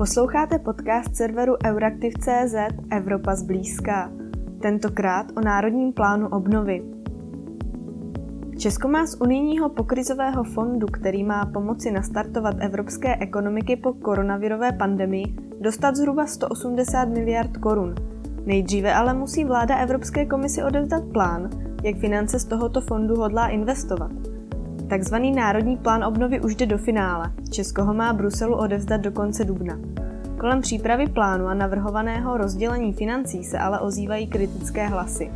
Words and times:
Posloucháte 0.00 0.58
podcast 0.58 1.16
serveru 1.16 1.56
Euraktiv.cz 1.66 2.54
Evropa 2.90 3.34
zblízka. 3.34 4.12
Tentokrát 4.62 5.26
o 5.36 5.40
Národním 5.40 5.92
plánu 5.92 6.28
obnovy. 6.28 6.82
Česko 8.58 8.88
má 8.88 9.06
z 9.06 9.20
unijního 9.20 9.68
pokrizového 9.68 10.44
fondu, 10.44 10.86
který 10.86 11.24
má 11.24 11.46
pomoci 11.46 11.90
nastartovat 11.90 12.54
evropské 12.60 13.16
ekonomiky 13.16 13.76
po 13.76 13.92
koronavirové 13.92 14.72
pandemii, 14.72 15.34
dostat 15.60 15.96
zhruba 15.96 16.26
180 16.26 17.04
miliard 17.04 17.56
korun. 17.56 17.94
Nejdříve 18.46 18.94
ale 18.94 19.14
musí 19.14 19.44
vláda 19.44 19.76
Evropské 19.76 20.26
komisi 20.26 20.62
odevzdat 20.62 21.04
plán, 21.12 21.50
jak 21.82 21.96
finance 21.96 22.38
z 22.38 22.44
tohoto 22.44 22.80
fondu 22.80 23.16
hodlá 23.16 23.48
investovat. 23.48 24.29
Takzvaný 24.90 25.32
Národní 25.32 25.76
plán 25.76 26.04
obnovy 26.04 26.40
už 26.40 26.54
jde 26.54 26.66
do 26.66 26.78
finále. 26.78 27.32
Česko 27.50 27.84
ho 27.84 27.94
má 27.94 28.12
Bruselu 28.12 28.56
odevzdat 28.56 29.00
do 29.00 29.12
konce 29.12 29.44
dubna. 29.44 29.78
Kolem 30.40 30.60
přípravy 30.60 31.06
plánu 31.06 31.46
a 31.46 31.54
navrhovaného 31.54 32.36
rozdělení 32.36 32.92
financí 32.92 33.44
se 33.44 33.58
ale 33.58 33.80
ozývají 33.80 34.26
kritické 34.26 34.86
hlasy. 34.86 35.30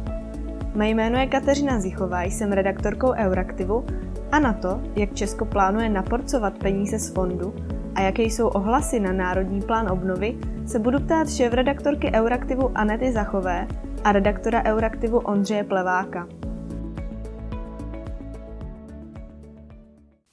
Mé 0.75 0.89
jméno 0.89 1.19
je 1.19 1.27
Kateřina 1.27 1.81
Zichová, 1.81 2.23
jsem 2.23 2.53
redaktorkou 2.53 3.13
Euraktivu 3.13 3.85
a 4.33 4.39
na 4.39 4.53
to, 4.53 4.81
jak 4.97 5.15
Česko 5.15 5.45
plánuje 5.45 5.89
naporcovat 5.89 6.59
peníze 6.59 6.99
z 6.99 7.11
fondu 7.11 7.55
a 7.95 8.01
jaké 8.01 8.23
jsou 8.23 8.49
ohlasy 8.49 9.01
na 9.01 9.13
Národní 9.13 9.63
plán 9.63 9.93
obnovy, 9.93 10.37
se 10.67 10.79
budu 10.79 10.99
ptát 11.01 11.31
šéf-redaktorky 11.31 12.13
Euraktivu 12.13 12.71
Anety 12.75 13.13
Zachové 13.13 13.67
a 14.05 14.13
redaktora 14.13 14.65
Euraktivu 14.65 15.19
Ondřeje 15.19 15.65
Pleváka. 15.65 16.27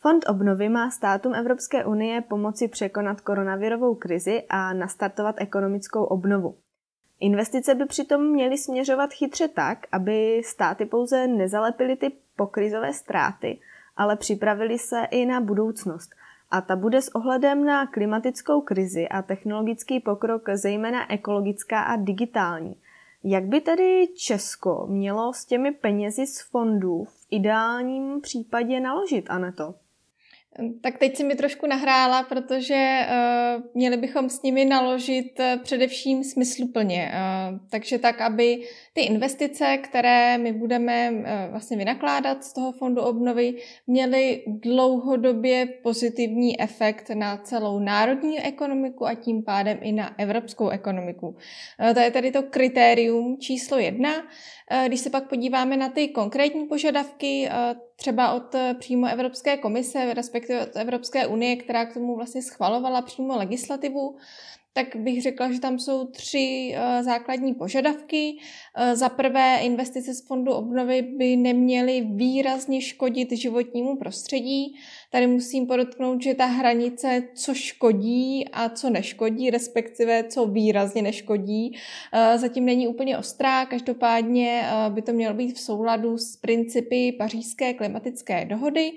Fond 0.01 0.29
obnovy 0.29 0.69
má 0.69 0.91
státům 0.91 1.35
Evropské 1.35 1.85
unie 1.85 2.21
pomoci 2.21 2.67
překonat 2.67 3.21
koronavirovou 3.21 3.95
krizi 3.95 4.43
a 4.49 4.73
nastartovat 4.73 5.35
ekonomickou 5.37 6.03
obnovu. 6.03 6.55
Investice 7.19 7.76
by 7.76 7.85
přitom 7.85 8.23
měly 8.23 8.57
směřovat 8.57 9.13
chytře 9.13 9.48
tak, 9.48 9.77
aby 9.91 10.41
státy 10.45 10.85
pouze 10.85 11.27
nezalepily 11.27 11.95
ty 11.95 12.11
pokrizové 12.35 12.93
ztráty, 12.93 13.59
ale 13.98 14.15
připravili 14.15 14.79
se 14.79 15.07
i 15.11 15.26
na 15.26 15.41
budoucnost. 15.41 16.09
A 16.51 16.61
ta 16.61 16.76
bude 16.76 17.01
s 17.01 17.15
ohledem 17.15 17.65
na 17.65 17.87
klimatickou 17.87 18.61
krizi 18.61 19.07
a 19.07 19.21
technologický 19.21 19.99
pokrok 19.99 20.49
zejména 20.54 21.13
ekologická 21.13 21.81
a 21.81 21.95
digitální. 21.95 22.76
Jak 23.23 23.43
by 23.43 23.61
tedy 23.61 24.07
Česko 24.15 24.87
mělo 24.89 25.33
s 25.33 25.45
těmi 25.45 25.71
penězi 25.71 26.27
z 26.27 26.41
fondů 26.41 27.04
v 27.04 27.27
ideálním 27.29 28.21
případě 28.21 28.79
naložit, 28.79 29.29
Aneto? 29.29 29.76
Tak 30.82 30.98
teď 30.98 31.18
si 31.18 31.24
mi 31.24 31.35
trošku 31.35 31.68
nahrála, 31.68 32.24
protože 32.24 32.99
uh, 33.02 33.63
měli 33.74 33.98
bychom 33.98 34.30
s 34.30 34.41
nimi 34.41 34.66
naložit 34.66 35.40
uh, 35.40 35.62
především 35.63 36.24
smysluplně. 36.24 37.12
Uh, 37.12 37.60
takže 37.70 37.99
tak, 37.99 38.21
aby 38.21 38.63
ty 38.94 39.02
investice, 39.02 39.77
které 39.77 40.38
my 40.38 40.54
budeme 40.54 41.12
uh, 41.12 41.24
vlastně 41.52 41.77
vynakládat 41.77 42.44
z 42.44 42.54
toho 42.54 42.72
fondu 42.72 43.02
obnovy, 43.02 43.54
měly 43.88 44.44
dlouhodobě 44.48 45.66
pozitivní 45.84 46.62
efekt 46.62 47.10
na 47.10 47.38
celou 47.38 47.79
národní 47.79 48.40
ekonomiku 48.40 49.05
a 49.05 49.16
tím 49.16 49.44
pádem 49.44 49.77
i 49.82 49.91
na 49.91 50.20
evropskou 50.20 50.70
ekonomiku. 50.70 51.27
Uh, 51.27 51.94
to 51.94 51.99
je 51.99 52.12
tedy 52.12 52.32
to 52.32 52.44
kritérium 52.44 53.38
číslo 53.40 53.77
jedna. 53.77 54.18
Uh, 54.18 54.88
když 54.88 54.99
se 54.99 55.10
pak 55.10 55.29
podíváme 55.29 55.77
na 55.77 55.90
ty 55.90 56.07
konkrétní 56.07 56.68
požadavky, 56.68 57.49
uh, 57.49 57.90
třeba 58.02 58.34
od 58.34 58.55
eh, 58.55 58.76
přímo 58.80 59.07
Evropské 59.07 59.57
komise, 59.57 60.13
respektive 60.13 60.62
od 60.68 60.76
Evropské 60.76 61.27
unie, 61.27 61.55
která 61.55 61.85
k 61.85 61.94
tomu 61.94 62.16
vlastně 62.16 62.41
schvalovala 62.41 63.02
přímo 63.02 63.38
legislativu, 63.38 64.18
tak 64.73 64.95
bych 64.95 65.22
řekla, 65.22 65.51
že 65.51 65.59
tam 65.59 65.79
jsou 65.79 66.05
tři 66.05 66.75
uh, 66.75 67.03
základní 67.03 67.53
požadavky. 67.53 68.38
Uh, 68.77 68.95
za 68.95 69.09
prvé, 69.09 69.59
investice 69.61 70.13
z 70.13 70.27
fondu 70.27 70.51
obnovy 70.51 71.01
by 71.01 71.35
neměly 71.35 72.01
výrazně 72.01 72.81
škodit 72.81 73.31
životnímu 73.31 73.97
prostředí. 73.97 74.75
Tady 75.09 75.27
musím 75.27 75.67
podotknout, 75.67 76.23
že 76.23 76.33
ta 76.33 76.45
hranice, 76.45 77.23
co 77.35 77.53
škodí 77.53 78.49
a 78.51 78.69
co 78.69 78.89
neškodí, 78.89 79.49
respektive 79.49 80.23
co 80.23 80.45
výrazně 80.45 81.01
neškodí, 81.01 81.71
uh, 81.71 82.41
zatím 82.41 82.65
není 82.65 82.87
úplně 82.87 83.17
ostrá. 83.17 83.65
Každopádně 83.65 84.63
by 84.89 85.01
to 85.01 85.13
mělo 85.13 85.33
být 85.33 85.55
v 85.55 85.59
souladu 85.59 86.17
s 86.17 86.37
principy 86.37 87.11
pařížské 87.11 87.73
klimatické 87.73 88.45
dohody. 88.45 88.91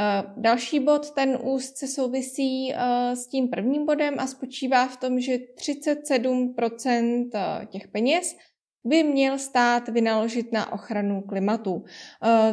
Eh, 0.00 0.22
další 0.36 0.80
bod, 0.80 1.10
ten 1.10 1.38
úzce 1.42 1.86
souvisí 1.86 2.72
eh, 2.74 3.16
s 3.16 3.26
tím 3.26 3.48
prvním 3.48 3.86
bodem 3.86 4.14
a 4.18 4.26
spočívá 4.26 4.86
v 4.86 4.96
tom, 4.96 5.20
že 5.20 5.38
37% 5.56 7.30
eh, 7.34 7.66
těch 7.66 7.88
peněz 7.88 8.36
by 8.84 9.02
měl 9.02 9.38
stát 9.38 9.88
vynaložit 9.88 10.52
na 10.52 10.72
ochranu 10.72 11.22
klimatu. 11.22 11.84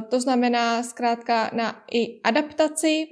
To 0.09 0.21
znamená 0.21 0.83
zkrátka 0.83 1.51
na 1.53 1.83
i 1.91 2.21
adaptaci 2.21 3.07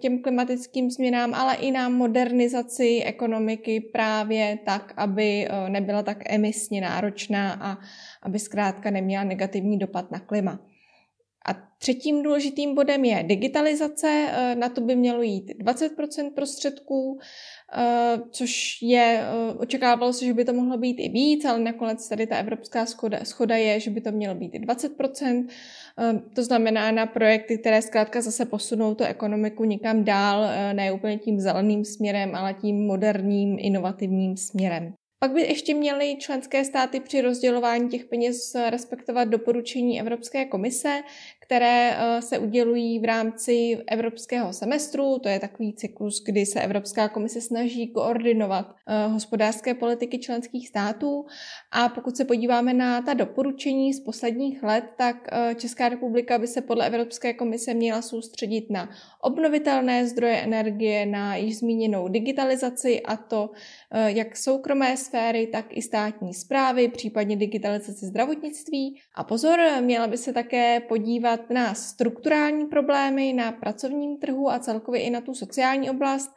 těm 0.00 0.22
klimatickým 0.22 0.90
změnám, 0.90 1.34
ale 1.34 1.54
i 1.54 1.70
na 1.70 1.88
modernizaci 1.88 3.02
ekonomiky 3.04 3.80
právě 3.80 4.58
tak, 4.64 4.92
aby 4.96 5.48
nebyla 5.68 6.02
tak 6.02 6.18
emisně 6.26 6.80
náročná 6.80 7.52
a 7.52 7.78
aby 8.22 8.38
zkrátka 8.38 8.90
neměla 8.90 9.24
negativní 9.24 9.78
dopad 9.78 10.10
na 10.10 10.20
klima. 10.20 10.67
A 11.48 11.54
třetím 11.78 12.22
důležitým 12.22 12.74
bodem 12.74 13.04
je 13.04 13.22
digitalizace. 13.22 14.26
Eh, 14.32 14.54
na 14.54 14.68
to 14.68 14.80
by 14.80 14.96
mělo 14.96 15.22
jít 15.22 15.52
20% 15.58 16.30
prostředků, 16.34 17.18
eh, 17.76 18.18
což 18.30 18.82
je, 18.82 19.20
eh, 19.22 19.52
očekávalo 19.58 20.12
se, 20.12 20.24
že 20.24 20.34
by 20.34 20.44
to 20.44 20.52
mohlo 20.52 20.78
být 20.78 20.96
i 20.98 21.08
víc, 21.08 21.44
ale 21.44 21.58
nakonec 21.58 22.08
tady 22.08 22.26
ta 22.26 22.36
evropská 22.36 22.86
schoda, 22.86 23.18
schoda 23.24 23.56
je, 23.56 23.80
že 23.80 23.90
by 23.90 24.00
to 24.00 24.12
mělo 24.12 24.34
být 24.34 24.54
i 24.54 24.58
20% 24.58 25.48
To 26.34 26.42
znamená 26.42 26.90
na 26.90 27.06
projekty, 27.06 27.58
které 27.58 27.82
zkrátka 27.82 28.20
zase 28.20 28.44
posunou 28.46 28.94
tu 28.94 29.04
ekonomiku 29.04 29.64
někam 29.64 30.04
dál, 30.04 30.46
ne 30.72 30.92
úplně 30.92 31.18
tím 31.18 31.40
zeleným 31.40 31.84
směrem, 31.84 32.34
ale 32.34 32.54
tím 32.54 32.86
moderním, 32.86 33.56
inovativním 33.60 34.36
směrem. 34.36 34.94
Pak 35.20 35.32
by 35.32 35.40
ještě 35.40 35.74
měly 35.74 36.16
členské 36.20 36.64
státy 36.64 37.00
při 37.00 37.20
rozdělování 37.20 37.88
těch 37.88 38.04
peněz 38.04 38.56
respektovat 38.70 39.28
doporučení 39.28 40.00
Evropské 40.00 40.44
komise, 40.44 41.02
které 41.48 41.96
eh, 41.96 42.22
se 42.22 42.38
udělují 42.38 42.98
v 42.98 43.04
rámci 43.04 43.78
evropského 43.86 44.52
semestru. 44.52 45.18
To 45.18 45.28
je 45.28 45.40
takový 45.40 45.72
cyklus, 45.72 46.22
kdy 46.24 46.46
se 46.46 46.60
Evropská 46.60 47.08
komise 47.08 47.40
snaží 47.40 47.88
koordinovat 47.88 48.74
eh, 48.86 49.06
hospodářské 49.06 49.74
politiky 49.74 50.18
členských 50.18 50.68
států. 50.68 51.26
A 51.72 51.88
pokud 51.88 52.16
se 52.16 52.24
podíváme 52.24 52.74
na 52.74 53.02
ta 53.02 53.14
doporučení 53.14 53.94
z 53.94 54.00
posledních 54.00 54.62
let, 54.62 54.84
tak 54.98 55.16
eh, 55.32 55.54
Česká 55.54 55.88
republika 55.88 56.38
by 56.38 56.46
se 56.46 56.60
podle 56.60 56.86
Evropské 56.86 57.32
komise 57.34 57.74
měla 57.74 58.02
soustředit 58.02 58.70
na 58.70 58.90
obnovitelné 59.22 60.06
zdroje 60.06 60.36
energie, 60.36 61.06
na 61.06 61.36
již 61.36 61.58
zmíněnou 61.58 62.08
digitalizaci 62.08 63.02
a 63.02 63.16
to 63.16 63.50
jak 64.06 64.36
soukromé 64.36 64.96
sféry, 64.96 65.46
tak 65.46 65.66
i 65.70 65.82
státní 65.82 66.34
zprávy, 66.34 66.88
případně 66.88 67.36
digitalizaci 67.36 68.06
zdravotnictví. 68.06 69.00
A 69.14 69.24
pozor, 69.24 69.60
měla 69.80 70.06
by 70.06 70.16
se 70.16 70.32
také 70.32 70.80
podívat 70.80 71.37
podívat 71.38 71.50
na 71.50 71.74
strukturální 71.74 72.66
problémy 72.66 73.32
na 73.32 73.52
pracovním 73.52 74.18
trhu 74.18 74.50
a 74.50 74.58
celkově 74.58 75.02
i 75.02 75.10
na 75.10 75.20
tu 75.20 75.34
sociální 75.34 75.90
oblast. 75.90 76.30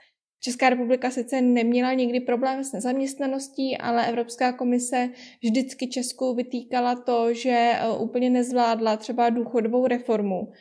Česká 0.43 0.69
republika 0.69 1.11
sice 1.11 1.41
neměla 1.41 1.93
nikdy 1.93 2.19
problém 2.19 2.63
s 2.63 2.71
nezaměstnaností, 2.73 3.77
ale 3.77 4.07
Evropská 4.07 4.53
komise 4.53 5.09
vždycky 5.43 5.87
Česku 5.87 6.35
vytýkala 6.35 6.95
to, 6.95 7.33
že 7.33 7.49
e, 7.49 7.89
úplně 7.99 8.29
nezvládla 8.29 8.97
třeba 8.97 9.29
důchodovou 9.29 9.87
reformu 9.87 10.51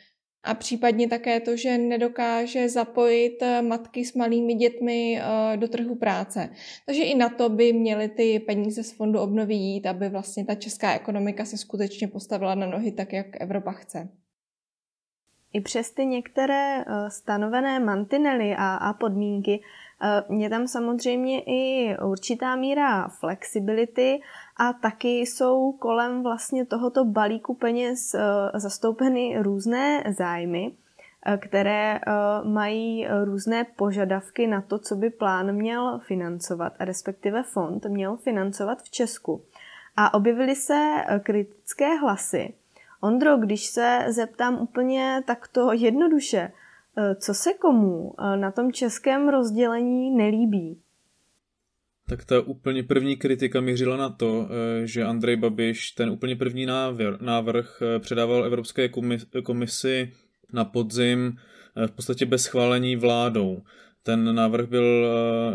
a 0.43 0.53
případně 0.53 1.07
také 1.07 1.39
to, 1.39 1.55
že 1.55 1.77
nedokáže 1.77 2.69
zapojit 2.69 3.41
e, 3.41 3.61
matky 3.61 4.05
s 4.05 4.13
malými 4.13 4.53
dětmi 4.53 5.21
e, 5.21 5.57
do 5.57 5.67
trhu 5.67 5.95
práce. 5.95 6.49
Takže 6.85 7.03
i 7.03 7.15
na 7.15 7.29
to 7.29 7.49
by 7.49 7.73
měly 7.73 8.09
ty 8.09 8.39
peníze 8.39 8.83
z 8.83 8.91
fondu 8.91 9.19
obnovy 9.19 9.53
jít, 9.53 9.85
aby 9.85 10.09
vlastně 10.09 10.45
ta 10.45 10.55
česká 10.55 10.93
ekonomika 10.93 11.45
se 11.45 11.57
skutečně 11.57 12.07
postavila 12.07 12.55
na 12.55 12.67
nohy 12.67 12.91
tak, 12.91 13.13
jak 13.13 13.41
Evropa 13.41 13.71
chce. 13.71 14.20
I 15.53 15.61
přes 15.61 15.91
ty 15.91 16.05
některé 16.05 16.81
eh, 16.81 17.09
stanovené 17.09 17.79
mantinely 17.79 18.55
a, 18.55 18.75
a 18.75 18.93
podmínky 18.93 19.61
eh, 20.01 20.35
je 20.35 20.49
tam 20.49 20.67
samozřejmě 20.67 21.41
i 21.41 21.95
určitá 22.03 22.55
míra 22.55 23.07
flexibility 23.07 24.21
a 24.57 24.73
taky 24.73 25.19
jsou 25.19 25.71
kolem 25.71 26.23
vlastně 26.23 26.65
tohoto 26.65 27.05
balíku 27.05 27.53
peněz 27.53 28.13
eh, 28.13 28.19
zastoupeny 28.59 29.35
různé 29.39 30.03
zájmy, 30.17 30.71
které 31.37 31.99
mají 32.43 33.07
různé 33.23 33.63
požadavky 33.63 34.47
na 34.47 34.61
to, 34.61 34.79
co 34.79 34.95
by 34.95 35.09
plán 35.09 35.51
měl 35.51 35.99
financovat, 35.99 36.73
respektive 36.79 37.43
fond 37.43 37.85
měl 37.85 38.17
financovat 38.17 38.81
v 38.81 38.89
Česku. 38.89 39.41
A 39.95 40.13
objevily 40.13 40.55
se 40.55 41.03
kritické 41.23 41.95
hlasy, 41.95 42.53
Ondro, 43.01 43.37
když 43.37 43.65
se 43.65 44.05
zeptám 44.07 44.61
úplně 44.61 45.21
takto 45.27 45.73
jednoduše, 45.73 46.51
eh, 46.97 47.15
co 47.15 47.33
se 47.33 47.53
komu 47.53 48.13
eh, 48.19 48.37
na 48.37 48.51
tom 48.51 48.71
českém 48.71 49.29
rozdělení 49.29 50.11
nelíbí? 50.11 50.81
Tak 52.09 52.25
ta 52.25 52.41
úplně 52.41 52.83
první 52.83 53.15
kritika 53.17 53.61
mířila 53.61 53.97
na 53.97 54.09
to, 54.09 54.47
eh, 54.49 54.87
že 54.87 55.03
Andrej 55.03 55.35
Babiš 55.35 55.91
ten 55.91 56.09
úplně 56.09 56.35
první 56.35 56.65
návrh 57.19 57.81
eh, 57.81 57.99
předával 57.99 58.45
Evropské 58.45 58.89
komisi 59.43 60.13
na 60.53 60.65
podzim 60.65 61.37
v 61.87 61.91
podstatě 61.91 62.25
bez 62.25 62.43
schválení 62.43 62.95
vládou. 62.95 63.61
Ten 64.03 64.35
návrh 64.35 64.69
byl 64.69 65.07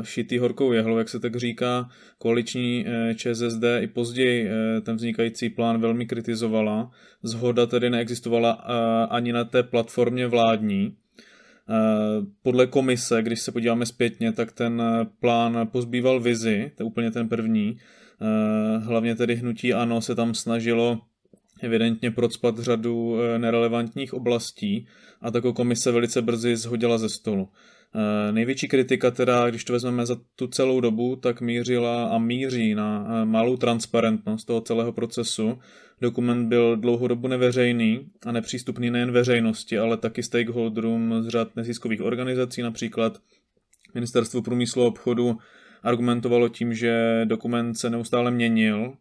šitý 0.02 0.38
horkou 0.38 0.72
jehlou, 0.72 0.98
jak 0.98 1.08
se 1.08 1.20
tak 1.20 1.36
říká. 1.36 1.88
Koaliční 2.18 2.86
ČSSD 3.16 3.64
i 3.80 3.86
později 3.86 4.50
ten 4.82 4.96
vznikající 4.96 5.50
plán 5.50 5.80
velmi 5.80 6.06
kritizovala. 6.06 6.90
Zhoda 7.22 7.66
tedy 7.66 7.90
neexistovala 7.90 8.50
ani 9.10 9.32
na 9.32 9.44
té 9.44 9.62
platformě 9.62 10.26
vládní. 10.26 10.96
Eh, 11.68 12.26
podle 12.42 12.66
komise, 12.66 13.22
když 13.22 13.40
se 13.40 13.52
podíváme 13.52 13.86
zpětně, 13.86 14.32
tak 14.32 14.52
ten 14.52 14.82
plán 15.20 15.68
pozbýval 15.72 16.20
vizi, 16.20 16.72
to 16.76 16.82
je 16.82 16.86
úplně 16.86 17.10
ten 17.10 17.28
první. 17.28 17.78
Eh, 18.20 18.78
hlavně 18.78 19.14
tedy 19.14 19.34
hnutí 19.34 19.74
ANO 19.74 20.00
se 20.00 20.14
tam 20.14 20.34
snažilo 20.34 21.00
evidentně 21.60 22.10
procpat 22.10 22.58
řadu 22.58 23.16
eh, 23.20 23.38
nerelevantních 23.38 24.14
oblastí 24.14 24.86
a 25.20 25.30
takovou 25.30 25.54
komise 25.54 25.92
velice 25.92 26.22
brzy 26.22 26.56
zhodila 26.56 26.98
ze 26.98 27.08
stolu. 27.08 27.48
Největší 28.30 28.68
kritika 28.68 29.10
teda, 29.10 29.50
když 29.50 29.64
to 29.64 29.72
vezmeme 29.72 30.06
za 30.06 30.16
tu 30.36 30.46
celou 30.46 30.80
dobu, 30.80 31.16
tak 31.16 31.40
mířila 31.40 32.04
a 32.08 32.18
míří 32.18 32.74
na 32.74 33.24
malou 33.24 33.56
transparentnost 33.56 34.44
toho 34.44 34.60
celého 34.60 34.92
procesu. 34.92 35.58
Dokument 36.00 36.48
byl 36.48 36.76
dlouhou 36.76 37.08
dobu 37.08 37.28
neveřejný 37.28 38.06
a 38.26 38.32
nepřístupný 38.32 38.90
nejen 38.90 39.10
veřejnosti, 39.12 39.78
ale 39.78 39.96
taky 39.96 40.22
stakeholderům 40.22 41.22
z 41.22 41.28
řad 41.28 41.56
neziskových 41.56 42.02
organizací, 42.02 42.62
například 42.62 43.18
Ministerstvo 43.94 44.42
průmyslu 44.42 44.82
a 44.82 44.86
obchodu 44.86 45.38
argumentovalo 45.82 46.48
tím, 46.48 46.74
že 46.74 47.20
dokument 47.24 47.74
se 47.74 47.90
neustále 47.90 48.30
měnil 48.30 48.94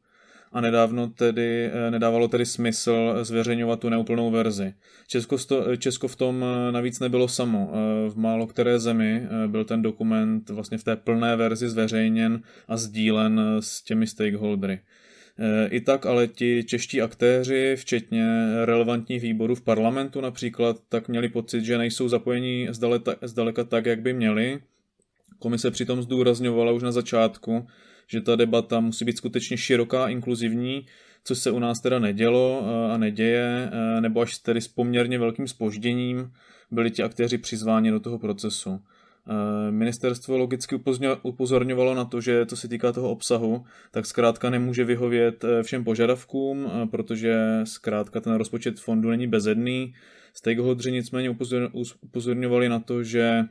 a 0.56 0.62
nedávno 0.62 1.08
tedy, 1.08 1.70
eh, 1.74 1.92
nedávalo 1.92 2.28
tedy 2.28 2.46
smysl 2.46 3.20
zveřejňovat 3.22 3.80
tu 3.80 3.90
neúplnou 3.90 4.32
verzi. 4.32 4.74
Česko, 5.08 5.38
sto, 5.38 5.76
Česko 5.76 6.08
v 6.08 6.16
tom 6.16 6.46
eh, 6.46 6.72
navíc 6.72 7.00
nebylo 7.00 7.28
samo. 7.28 7.72
Eh, 7.74 8.10
v 8.10 8.18
málo 8.18 8.48
které 8.48 8.80
zemi 8.80 9.28
byl 9.48 9.66
ten 9.66 9.82
dokument 9.82 10.50
vlastně 10.50 10.78
v 10.78 10.84
té 10.84 10.96
plné 10.96 11.36
verzi 11.36 11.70
zveřejněn 11.70 12.42
a 12.68 12.78
sdílen 12.78 13.42
s 13.60 13.82
těmi 13.82 14.08
stakeholdery. 14.08 14.80
I 15.70 15.82
tak 15.82 16.06
ale 16.06 16.28
ti 16.28 16.64
čeští 16.64 17.02
aktéři, 17.02 17.76
včetně 17.76 18.26
relevantních 18.66 19.22
výborů 19.22 19.56
v 19.56 19.62
parlamentu 19.62 20.22
například, 20.22 20.78
tak 20.90 21.08
měli 21.08 21.30
pocit, 21.30 21.64
že 21.64 21.78
nejsou 21.78 22.08
zapojení 22.08 22.68
zdaleka, 22.72 23.16
zdaleka 23.22 23.64
tak, 23.64 23.86
jak 23.86 24.02
by 24.02 24.14
měli. 24.14 24.60
Komise 25.40 25.72
přitom 25.72 26.02
zdůrazňovala 26.02 26.72
už 26.72 26.84
na 26.84 26.92
začátku, 26.92 27.68
že 28.08 28.22
ta 28.22 28.36
debata 28.36 28.80
musí 28.80 29.06
být 29.06 29.18
skutečně 29.18 29.58
široká, 29.58 30.08
inkluzivní, 30.08 30.86
což 31.24 31.38
se 31.38 31.52
u 31.52 31.60
nás 31.60 31.80
teda 31.80 32.00
nedělo 32.00 32.64
eh, 32.64 32.94
a 32.94 32.98
neděje, 32.98 33.70
eh, 33.72 34.02
nebo 34.02 34.22
až 34.22 34.38
tedy 34.38 34.62
s 34.62 34.68
poměrně 34.68 35.20
velkým 35.20 35.48
spožděním 35.48 36.32
byli 36.72 36.92
ti 36.92 37.04
aktéři 37.04 37.38
přizváni 37.38 37.92
do 37.92 38.00
toho 38.00 38.20
procesu. 38.20 38.82
Eh, 39.28 39.72
ministerstvo 39.72 40.38
logicky 40.38 40.80
upozorňovalo 41.24 41.96
na 41.96 42.06
to, 42.06 42.22
že 42.22 42.46
to 42.46 42.56
se 42.56 42.68
týká 42.68 42.92
toho 42.92 43.10
obsahu, 43.10 43.66
tak 43.92 44.06
zkrátka 44.06 44.50
nemůže 44.50 44.86
vyhovět 44.86 45.46
všem 45.62 45.84
požadavkům, 45.84 46.72
protože 46.92 47.62
zkrátka 47.64 48.22
ten 48.22 48.34
rozpočet 48.34 48.80
fondu 48.80 49.10
není 49.10 49.28
bezedný. 49.28 49.94
Stakeholdři 50.34 50.92
nicméně 50.92 51.36
upozorňovali 52.02 52.70
na 52.70 52.80
to, 52.80 53.04
že 53.04 53.46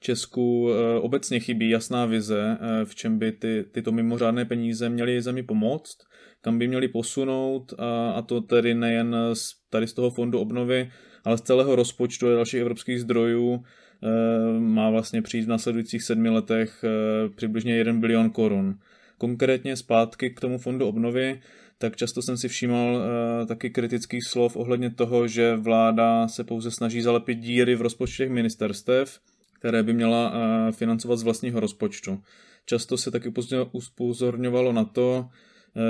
Česku 0.00 0.68
obecně 1.00 1.40
chybí 1.40 1.70
jasná 1.70 2.06
vize, 2.06 2.58
v 2.84 2.94
čem 2.94 3.18
by 3.18 3.32
ty, 3.32 3.64
tyto 3.72 3.92
mimořádné 3.92 4.44
peníze 4.44 4.88
měly 4.88 5.22
zemi 5.22 5.42
pomoct, 5.42 5.98
kam 6.40 6.58
by 6.58 6.68
měly 6.68 6.88
posunout 6.88 7.74
a, 7.78 8.10
a 8.10 8.22
to 8.22 8.40
tedy 8.40 8.74
nejen 8.74 9.16
z, 9.32 9.52
tady 9.70 9.86
z 9.86 9.92
toho 9.92 10.10
fondu 10.10 10.38
obnovy, 10.38 10.90
ale 11.24 11.38
z 11.38 11.40
celého 11.40 11.76
rozpočtu 11.76 12.28
a 12.28 12.34
dalších 12.34 12.60
evropských 12.60 13.00
zdrojů, 13.00 13.64
Eh, 14.02 14.60
má 14.60 14.90
vlastně 14.90 15.22
přijít 15.22 15.44
v 15.44 15.48
následujících 15.48 16.02
sedmi 16.02 16.28
letech 16.28 16.84
eh, 16.84 17.28
přibližně 17.28 17.76
1 17.76 17.92
bilion 17.92 18.30
korun. 18.30 18.78
Konkrétně 19.18 19.76
zpátky 19.76 20.30
k 20.30 20.40
tomu 20.40 20.58
fondu 20.58 20.86
obnovy, 20.86 21.40
tak 21.78 21.96
často 21.96 22.22
jsem 22.22 22.36
si 22.36 22.48
všímal 22.48 23.02
eh, 23.42 23.46
taky 23.46 23.70
kritických 23.70 24.24
slov 24.24 24.56
ohledně 24.56 24.90
toho, 24.90 25.28
že 25.28 25.56
vláda 25.56 26.28
se 26.28 26.44
pouze 26.44 26.70
snaží 26.70 27.02
zalepit 27.02 27.34
díry 27.34 27.74
v 27.74 27.80
rozpočtech 27.80 28.30
ministerstev, 28.30 29.20
které 29.60 29.82
by 29.82 29.92
měla 29.92 30.32
financovat 30.72 31.16
z 31.16 31.22
vlastního 31.22 31.60
rozpočtu. 31.60 32.22
Často 32.66 32.98
se 32.98 33.10
taky 33.10 33.32
upozorňovalo 33.72 34.72
na 34.72 34.84
to, 34.84 35.28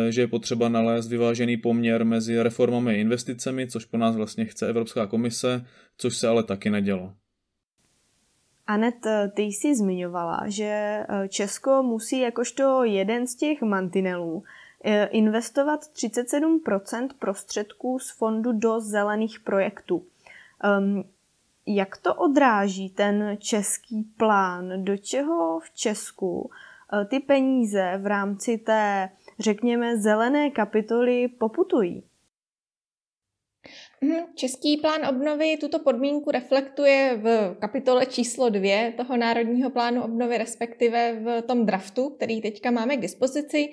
že 0.09 0.21
je 0.21 0.29
potřeba 0.29 0.69
nalézt 0.69 1.09
vyvážený 1.09 1.57
poměr 1.57 2.05
mezi 2.05 2.43
reformami 2.43 2.91
a 2.91 2.97
investicemi, 2.97 3.69
což 3.69 3.85
po 3.85 3.97
nás 3.97 4.17
vlastně 4.17 4.45
chce 4.45 4.69
Evropská 4.69 5.07
komise, 5.07 5.67
což 5.97 6.17
se 6.17 6.29
ale 6.29 6.43
taky 6.43 6.71
nedělo. 6.71 7.13
Anet, 8.67 9.07
ty 9.35 9.43
jsi 9.43 9.77
zmiňovala, 9.77 10.41
že 10.47 10.65
eh, 10.65 11.29
Česko 11.29 11.83
musí 11.83 12.21
jakožto 12.21 12.85
jeden 12.85 13.27
z 13.27 13.35
těch 13.35 13.63
mantinelů 13.63 14.43
eh, 14.85 15.05
investovat 15.05 15.81
37% 15.81 17.09
prostředků 17.19 17.99
z 17.99 18.11
fondu 18.11 18.53
do 18.53 18.81
zelených 18.81 19.41
projektů. 19.41 20.07
Jak 21.67 21.97
to 21.97 22.15
odráží 22.15 22.91
ten 22.91 23.37
český 23.39 24.03
plán? 24.03 24.85
Do 24.85 24.97
čeho 24.97 25.61
v 25.61 25.71
Česku 25.71 26.51
eh, 26.93 27.05
ty 27.05 27.21
peníze 27.21 27.99
v 28.03 28.07
rámci 28.07 28.59
té, 28.59 29.11
řekněme, 29.39 29.97
zelené 29.97 30.51
kapitoly 30.51 31.29
poputují? 31.29 32.10
Mhm, 34.03 34.25
český 34.35 34.77
plán 34.77 35.07
obnovy 35.09 35.57
tuto 35.57 35.79
podmínku 35.79 36.31
reflektuje 36.31 37.19
v 37.23 37.57
kapitole 37.59 38.07
číslo 38.07 38.49
dvě 38.49 38.95
toho 38.97 39.17
Národního 39.17 39.71
plánu 39.71 40.03
obnovy, 40.03 40.39
respektive 40.39 41.13
v 41.13 41.43
tom 41.43 41.67
draftu, 41.67 42.11
který 42.11 42.41
teďka 42.41 42.71
máme 42.71 42.97
k 42.97 43.01
dispozici. 43.01 43.69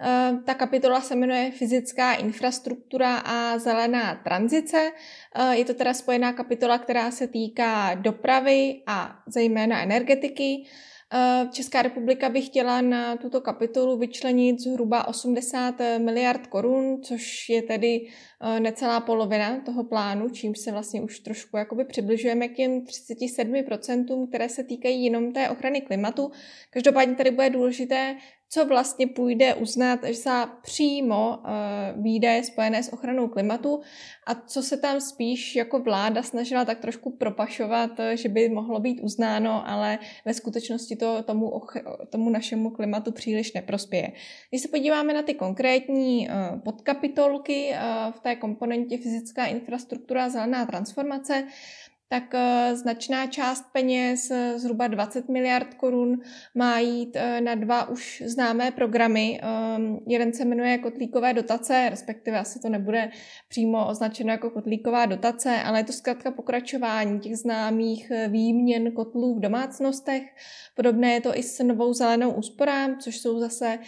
Eh, 0.00 0.32
ta 0.44 0.54
kapitola 0.54 1.00
se 1.00 1.16
jmenuje 1.16 1.50
Fyzická 1.50 2.12
infrastruktura 2.12 3.16
a 3.16 3.58
zelená 3.58 4.14
tranzice. 4.14 4.92
Eh, 5.34 5.56
je 5.56 5.64
to 5.64 5.74
teda 5.74 5.94
spojená 5.94 6.32
kapitola, 6.32 6.78
která 6.78 7.10
se 7.10 7.26
týká 7.26 7.94
dopravy 7.94 8.82
a 8.86 9.22
zejména 9.26 9.82
energetiky. 9.82 10.64
Eh, 11.14 11.48
Česká 11.52 11.82
republika 11.82 12.28
by 12.28 12.42
chtěla 12.42 12.80
na 12.80 13.16
tuto 13.16 13.40
kapitolu 13.40 13.98
vyčlenit 13.98 14.60
zhruba 14.60 15.08
80 15.08 15.74
miliard 15.98 16.46
korun, 16.46 17.02
což 17.02 17.48
je 17.48 17.62
tedy 17.62 18.06
eh, 18.42 18.60
necelá 18.60 19.00
polovina 19.00 19.60
toho 19.60 19.84
plánu, 19.84 20.28
čím 20.28 20.54
se 20.54 20.72
vlastně 20.72 21.02
už 21.02 21.18
trošku 21.18 21.56
jakoby 21.56 21.84
přibližujeme 21.84 22.48
k 22.48 22.56
těm 22.56 22.80
37%, 22.80 24.28
které 24.28 24.48
se 24.48 24.64
týkají 24.64 25.04
jenom 25.04 25.32
té 25.32 25.50
ochrany 25.50 25.80
klimatu. 25.80 26.30
Každopádně 26.70 27.14
tady 27.14 27.30
bude 27.30 27.50
důležité 27.50 28.16
co 28.52 28.64
vlastně 28.64 29.06
půjde 29.06 29.54
uznat 29.54 30.00
za 30.04 30.46
přímo 30.46 31.38
uh, 31.38 32.02
výdaje 32.02 32.44
spojené 32.44 32.82
s 32.82 32.92
ochranou 32.92 33.28
klimatu 33.28 33.80
a 34.26 34.34
co 34.34 34.62
se 34.62 34.76
tam 34.76 35.00
spíš 35.00 35.56
jako 35.56 35.78
vláda 35.78 36.22
snažila 36.22 36.64
tak 36.64 36.78
trošku 36.78 37.10
propašovat, 37.10 37.90
eh, 38.00 38.16
že 38.16 38.28
by 38.28 38.48
mohlo 38.48 38.80
být 38.80 39.00
uznáno, 39.00 39.68
ale 39.68 39.98
ve 40.24 40.34
skutečnosti 40.34 40.96
to 40.96 41.22
tomu, 41.22 41.60
tomu 42.10 42.30
našemu 42.30 42.70
klimatu 42.70 43.12
příliš 43.12 43.52
neprospěje. 43.52 44.12
Když 44.50 44.62
se 44.62 44.68
podíváme 44.68 45.12
na 45.14 45.22
ty 45.22 45.34
konkrétní 45.34 46.28
uh, 46.28 46.60
podkapitolky 46.60 47.74
v 48.10 48.20
té 48.20 48.36
komponentě 48.36 48.98
fyzická 48.98 49.46
infrastruktura 49.46 50.24
a 50.24 50.28
zelená 50.28 50.66
transformace, 50.66 51.46
tak 52.12 52.34
eh, 52.34 52.76
značná 52.76 53.26
část 53.26 53.64
peněz, 53.72 54.30
eh, 54.30 54.58
zhruba 54.58 54.86
20 54.86 55.28
miliard 55.28 55.74
korun, 55.74 56.20
má 56.54 56.78
jít 56.78 57.16
eh, 57.16 57.40
na 57.40 57.54
dva 57.54 57.88
už 57.88 58.22
známé 58.26 58.70
programy. 58.70 59.40
Ehm, 59.42 59.98
jeden 60.06 60.32
se 60.32 60.44
jmenuje 60.44 60.78
kotlíkové 60.78 61.32
dotace, 61.32 61.86
respektive 61.90 62.38
asi 62.38 62.60
to 62.60 62.68
nebude 62.68 63.10
přímo 63.48 63.88
označeno 63.88 64.30
jako 64.30 64.50
kotlíková 64.50 65.06
dotace, 65.06 65.62
ale 65.64 65.80
je 65.80 65.84
to 65.84 65.92
zkrátka 65.92 66.30
pokračování 66.30 67.20
těch 67.20 67.36
známých 67.36 68.12
výměn 68.28 68.92
kotlů 68.92 69.34
v 69.34 69.40
domácnostech. 69.40 70.22
Podobné 70.74 71.12
je 71.12 71.20
to 71.20 71.38
i 71.38 71.42
s 71.42 71.62
novou 71.64 71.92
zelenou 71.92 72.30
úsporám, 72.30 72.98
což 72.98 73.18
jsou 73.18 73.40
zase 73.40 73.78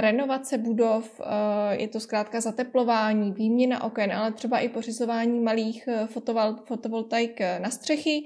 renovace 0.00 0.58
budov, 0.58 1.20
je 1.70 1.88
to 1.88 2.00
zkrátka 2.00 2.40
zateplování, 2.40 3.32
výměna 3.32 3.84
oken, 3.84 4.12
ale 4.12 4.32
třeba 4.32 4.58
i 4.58 4.68
pořizování 4.68 5.40
malých 5.40 5.88
fotovol- 6.06 6.64
fotovoltaik 6.64 7.40
na 7.66 7.70
střechy. 7.70 8.24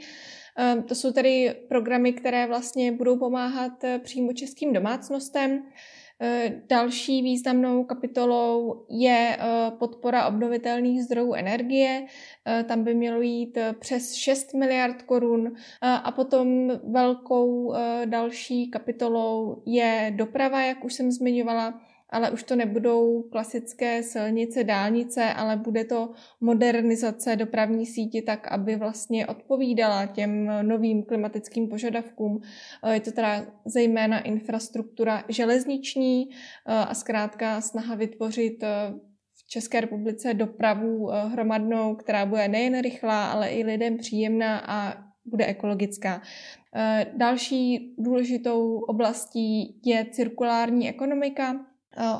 To 0.89 0.95
jsou 0.95 1.13
tedy 1.13 1.55
programy, 1.69 2.13
které 2.13 2.47
vlastně 2.47 2.93
budou 2.93 3.19
pomáhat 3.19 3.73
přímo 4.03 4.33
českým 4.33 4.73
domácnostem. 4.73 5.63
Další 6.69 7.23
významnou 7.23 7.85
kapitolou 7.85 8.85
je 8.91 9.39
podpora 9.79 10.27
obnovitelných 10.27 11.05
zdrojů 11.05 11.35
energie. 11.35 12.07
Tam 12.69 12.85
by 12.85 12.95
mělo 12.95 13.21
jít 13.21 13.59
přes 13.79 14.15
6 14.15 14.55
miliard 14.55 15.03
korun. 15.03 15.53
A 15.81 16.13
potom 16.13 16.69
velkou 16.93 17.75
další 18.05 18.71
kapitolou 18.71 19.63
je 19.67 20.13
doprava, 20.17 20.63
jak 20.63 20.85
už 20.85 20.95
jsem 20.95 21.11
zmiňovala 21.11 21.81
ale 22.11 22.31
už 22.31 22.43
to 22.43 22.57
nebudou 22.57 23.23
klasické 23.23 24.03
silnice, 24.03 24.65
dálnice, 24.65 25.25
ale 25.25 25.57
bude 25.57 25.85
to 25.85 26.11
modernizace 26.41 27.37
dopravní 27.37 27.87
síti 27.87 28.23
tak, 28.23 28.49
aby 28.53 28.77
vlastně 28.77 29.27
odpovídala 29.27 30.07
těm 30.07 30.51
novým 30.63 31.03
klimatickým 31.03 31.69
požadavkům. 31.69 32.41
Eh, 32.85 32.95
je 32.95 33.01
to 33.01 33.13
teda 33.13 33.47
zejména 33.67 34.21
infrastruktura 34.21 35.25
železniční 35.29 36.29
eh, 36.31 36.75
a 36.75 36.95
zkrátka 36.95 37.61
snaha 37.61 37.95
vytvořit 37.95 38.63
eh, 38.63 38.69
v 39.35 39.47
České 39.49 39.81
republice 39.81 40.35
dopravu 40.35 41.07
hromadnou, 41.07 41.95
která 41.95 42.27
bude 42.27 42.49
nejen 42.49 42.83
rychlá, 42.83 43.31
ale 43.31 43.49
i 43.49 43.65
lidem 43.65 43.97
příjemná 43.97 44.59
a 44.59 45.05
bude 45.25 45.47
ekologická. 45.47 46.23
Další 47.17 47.95
důležitou 47.99 48.79
oblastí 48.79 49.81
je 49.85 50.07
cirkulární 50.11 50.89
ekonomika, 50.89 51.70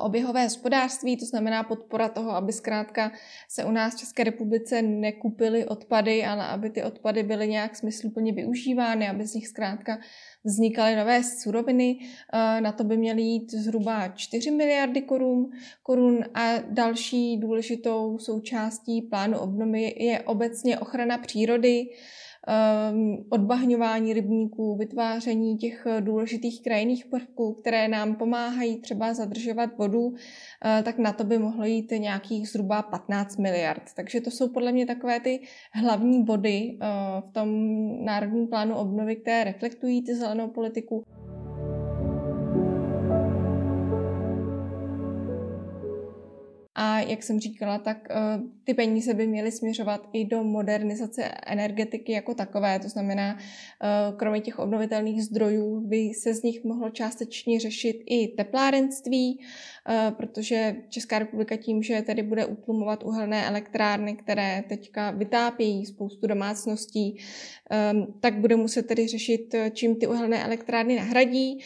oběhové 0.01 0.43
hospodářství, 0.43 1.17
to 1.17 1.25
znamená 1.25 1.63
podpora 1.63 2.09
toho, 2.09 2.31
aby 2.31 2.53
zkrátka 2.53 3.11
se 3.49 3.65
u 3.65 3.71
nás 3.71 3.95
v 3.95 3.99
České 3.99 4.23
republice 4.23 4.81
nekupily 4.81 5.65
odpady, 5.65 6.25
ale 6.25 6.47
aby 6.47 6.69
ty 6.69 6.83
odpady 6.83 7.23
byly 7.23 7.47
nějak 7.47 7.75
smysluplně 7.75 8.33
využívány, 8.33 9.09
aby 9.09 9.27
z 9.27 9.33
nich 9.33 9.47
zkrátka 9.47 9.99
vznikaly 10.43 10.95
nové 10.95 11.23
suroviny. 11.23 11.99
Eh, 12.33 12.61
na 12.61 12.71
to 12.71 12.83
by 12.83 12.97
měly 12.97 13.21
jít 13.21 13.51
zhruba 13.51 14.07
4 14.07 14.51
miliardy 14.51 15.01
korun, 15.01 15.51
korun 15.83 16.23
a 16.33 16.57
další 16.69 17.37
důležitou 17.37 18.17
součástí 18.19 19.01
plánu 19.01 19.39
obnovy 19.39 19.95
je 19.97 20.21
obecně 20.21 20.79
ochrana 20.79 21.17
přírody, 21.17 21.85
odbahňování 23.29 24.13
rybníků, 24.13 24.75
vytváření 24.77 25.57
těch 25.57 25.85
eh, 25.85 26.01
důležitých 26.01 26.63
krajinných 26.63 27.05
prvků, 27.05 27.53
které 27.53 27.87
nám 27.87 28.15
pomáhají 28.15 28.81
třeba 28.81 29.13
zadržovat 29.13 29.77
vodu, 29.77 30.13
eh, 30.65 30.83
tak 30.83 30.97
na 30.97 31.13
to 31.13 31.23
by 31.23 31.37
mohlo 31.37 31.65
jít 31.65 31.91
nějakých 31.91 32.49
zhruba 32.49 32.81
15 32.81 33.37
miliard. 33.37 33.83
Takže 33.95 34.21
to 34.21 34.31
jsou 34.31 34.49
podle 34.49 34.71
mě 34.71 34.85
takové 34.85 35.19
ty 35.19 35.39
hlavní 35.73 36.23
body 36.23 36.77
eh, 36.81 36.87
v 37.21 37.33
tom 37.33 37.49
národním 38.05 38.47
plánu 38.47 38.75
obnovy, 38.75 39.15
které 39.15 39.43
reflektují 39.43 40.03
ty 40.03 40.15
zelenou 40.15 40.47
politiku. 40.47 41.03
A 46.83 46.99
jak 46.99 47.23
jsem 47.23 47.39
říkala, 47.39 47.77
tak 47.77 48.07
uh, 48.09 48.49
ty 48.63 48.73
peníze 48.73 49.13
by 49.13 49.27
měly 49.27 49.51
směřovat 49.51 50.09
i 50.13 50.25
do 50.25 50.43
modernizace 50.43 51.23
energetiky 51.45 52.11
jako 52.11 52.33
takové. 52.33 52.79
To 52.79 52.89
znamená, 52.89 53.33
uh, 53.33 54.17
kromě 54.17 54.41
těch 54.41 54.59
obnovitelných 54.59 55.23
zdrojů 55.23 55.81
by 55.87 55.97
se 55.97 56.33
z 56.33 56.43
nich 56.43 56.63
mohlo 56.63 56.89
částečně 56.89 57.59
řešit 57.59 58.03
i 58.05 58.27
teplárenství, 58.27 59.39
uh, 59.39 60.15
protože 60.15 60.75
Česká 60.89 61.19
republika 61.19 61.55
tím, 61.55 61.83
že 61.83 62.01
tedy 62.01 62.23
bude 62.23 62.45
utlumovat 62.45 63.03
uhelné 63.03 63.47
elektrárny, 63.47 64.15
které 64.15 64.63
teďka 64.69 65.11
vytápějí 65.11 65.85
spoustu 65.85 66.27
domácností, 66.27 67.17
tak 68.19 68.39
bude 68.39 68.55
muset 68.55 68.87
tedy 68.87 69.07
řešit, 69.07 69.55
čím 69.73 69.95
ty 69.95 70.07
uhelné 70.07 70.43
elektrárny 70.43 70.95
nahradí. 70.95 71.59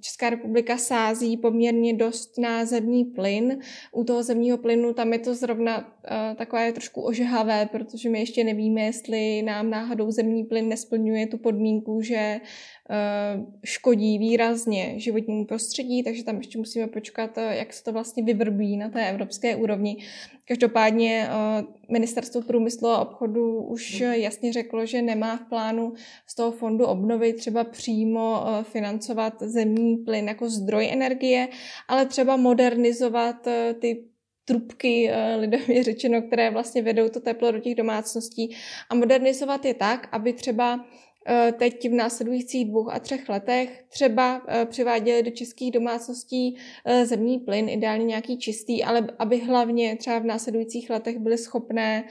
Česká 0.00 0.30
republika 0.30 0.78
sází 0.78 1.36
poměrně 1.36 1.94
dost 1.94 2.38
na 2.38 2.64
zemní 2.64 3.04
plyn. 3.04 3.58
U 3.92 4.04
toho 4.04 4.22
zemního 4.22 4.58
plynu 4.58 4.92
tam 4.94 5.12
je 5.12 5.18
to 5.18 5.34
zrovna 5.34 5.78
uh, 5.78 6.36
takové 6.36 6.72
trošku 6.72 7.02
ožehavé, 7.02 7.66
protože 7.66 8.10
my 8.10 8.20
ještě 8.20 8.44
nevíme, 8.44 8.80
jestli 8.80 9.42
nám 9.42 9.70
náhodou 9.70 10.10
zemní 10.10 10.44
plyn 10.44 10.68
nesplňuje 10.68 11.26
tu 11.26 11.38
podmínku, 11.38 12.02
že 12.02 12.40
škodí 13.64 14.18
výrazně 14.18 14.94
životnímu 14.96 15.44
prostředí, 15.44 16.02
takže 16.02 16.24
tam 16.24 16.36
ještě 16.36 16.58
musíme 16.58 16.86
počkat, 16.86 17.36
uh, 17.36 17.42
jak 17.42 17.72
se 17.72 17.84
to 17.84 17.92
vlastně 17.92 18.22
vyvrbí 18.22 18.76
na 18.76 18.88
té 18.88 19.10
evropské 19.10 19.56
úrovni. 19.56 19.96
Každopádně 20.48 21.28
ministerstvo 21.88 22.42
průmyslu 22.42 22.88
a 22.88 22.98
obchodu 22.98 23.62
už 23.62 24.00
jasně 24.00 24.52
řeklo, 24.52 24.86
že 24.86 25.02
nemá 25.02 25.36
v 25.36 25.48
plánu 25.48 25.92
z 26.26 26.34
toho 26.34 26.52
fondu 26.52 26.84
obnovy 26.86 27.32
třeba 27.32 27.64
přímo 27.64 28.44
financovat 28.62 29.34
zemní 29.40 29.96
plyn 29.96 30.28
jako 30.28 30.50
zdroj 30.50 30.88
energie, 30.92 31.48
ale 31.88 32.06
třeba 32.06 32.36
modernizovat 32.36 33.48
ty 33.80 34.04
trubky, 34.44 35.10
lidově 35.36 35.82
řečeno, 35.82 36.22
které 36.22 36.50
vlastně 36.50 36.82
vedou 36.82 37.08
to 37.08 37.20
teplo 37.20 37.52
do 37.52 37.58
těch 37.58 37.74
domácností 37.74 38.56
a 38.90 38.94
modernizovat 38.94 39.64
je 39.64 39.74
tak, 39.74 40.08
aby 40.12 40.32
třeba 40.32 40.80
Eh, 40.80 41.05
teď 41.52 41.88
v 41.90 41.94
následujících 41.94 42.70
dvou 42.70 42.90
a 42.90 42.98
třech 42.98 43.28
letech 43.28 43.84
třeba 43.88 44.42
eh, 44.48 44.66
přiváděli 44.66 45.22
do 45.22 45.30
českých 45.30 45.72
domácností 45.72 46.56
eh, 46.84 47.06
zemní 47.06 47.38
plyn, 47.38 47.68
ideálně 47.68 48.04
nějaký 48.04 48.38
čistý, 48.38 48.84
ale 48.84 49.08
aby 49.18 49.38
hlavně 49.38 49.96
třeba 49.96 50.18
v 50.18 50.24
následujících 50.24 50.90
letech 50.90 51.18
byly 51.18 51.38
schopné 51.38 52.04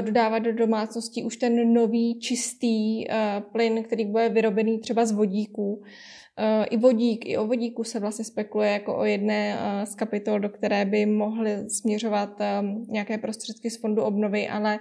dodávat 0.00 0.38
do 0.38 0.52
domácností 0.52 1.24
už 1.24 1.36
ten 1.36 1.72
nový 1.72 2.20
čistý 2.20 3.06
plyn, 3.52 3.82
který 3.82 4.04
bude 4.04 4.28
vyrobený 4.28 4.78
třeba 4.78 5.04
z 5.04 5.12
vodíků. 5.12 5.82
I 6.70 6.76
vodík, 6.76 7.26
i 7.26 7.36
o 7.36 7.46
vodíku 7.46 7.84
se 7.84 8.00
vlastně 8.00 8.24
spekuluje 8.24 8.70
jako 8.70 8.96
o 8.96 9.04
jedné 9.04 9.58
z 9.84 9.94
kapitol, 9.94 10.40
do 10.40 10.48
které 10.48 10.84
by 10.84 11.06
mohly 11.06 11.70
směřovat 11.70 12.40
nějaké 12.88 13.18
prostředky 13.18 13.70
z 13.70 13.80
fondu 13.80 14.02
obnovy, 14.02 14.48
ale 14.48 14.80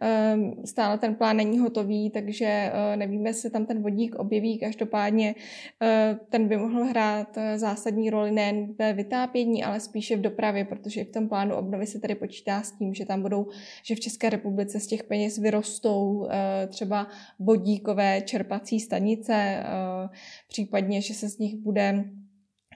Ehm, 0.00 0.52
stále 0.64 0.98
ten 0.98 1.14
plán 1.14 1.36
není 1.36 1.58
hotový, 1.58 2.10
takže 2.10 2.46
eh, 2.46 2.96
nevíme, 2.96 3.28
jestli 3.30 3.50
tam 3.50 3.66
ten 3.66 3.82
vodík 3.82 4.14
objeví. 4.14 4.58
Každopádně 4.58 5.34
eh, 5.82 6.18
ten 6.28 6.48
by 6.48 6.56
mohl 6.56 6.84
hrát 6.84 7.38
eh, 7.38 7.58
zásadní 7.58 8.10
roli 8.10 8.30
nejen 8.30 8.74
ve 8.78 8.92
vytápění, 8.92 9.64
ale 9.64 9.80
spíše 9.80 10.16
v 10.16 10.20
dopravě, 10.20 10.64
protože 10.64 11.04
v 11.04 11.10
tom 11.10 11.28
plánu 11.28 11.54
obnovy 11.54 11.86
se 11.86 12.00
tady 12.00 12.14
počítá 12.14 12.62
s 12.62 12.72
tím, 12.72 12.94
že 12.94 13.06
tam 13.06 13.22
budou, 13.22 13.46
že 13.82 13.94
v 13.94 14.00
České 14.00 14.30
republice 14.30 14.80
z 14.80 14.86
těch 14.86 15.04
peněz 15.04 15.38
vyrostou 15.38 16.28
třeba 16.68 17.06
vodíkové 17.38 18.20
čerpací 18.20 18.80
stanice, 18.80 19.64
případně, 20.48 20.97
že 21.00 21.14
se 21.14 21.28
z 21.28 21.38
nich 21.38 21.56
bude 21.56 22.04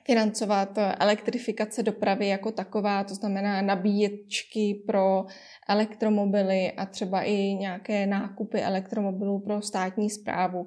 financovat 0.07 0.79
elektrifikace 0.99 1.83
dopravy 1.83 2.29
jako 2.29 2.53
taková, 2.53 3.05
to 3.05 3.15
znamená 3.15 3.63
nabíječky 3.63 4.83
pro 4.87 5.25
elektromobily 5.69 6.73
a 6.73 6.87
třeba 6.87 7.23
i 7.23 7.35
nějaké 7.35 8.07
nákupy 8.07 8.63
elektromobilů 8.63 9.41
pro 9.41 9.63
státní 9.63 10.11
zprávu. 10.11 10.67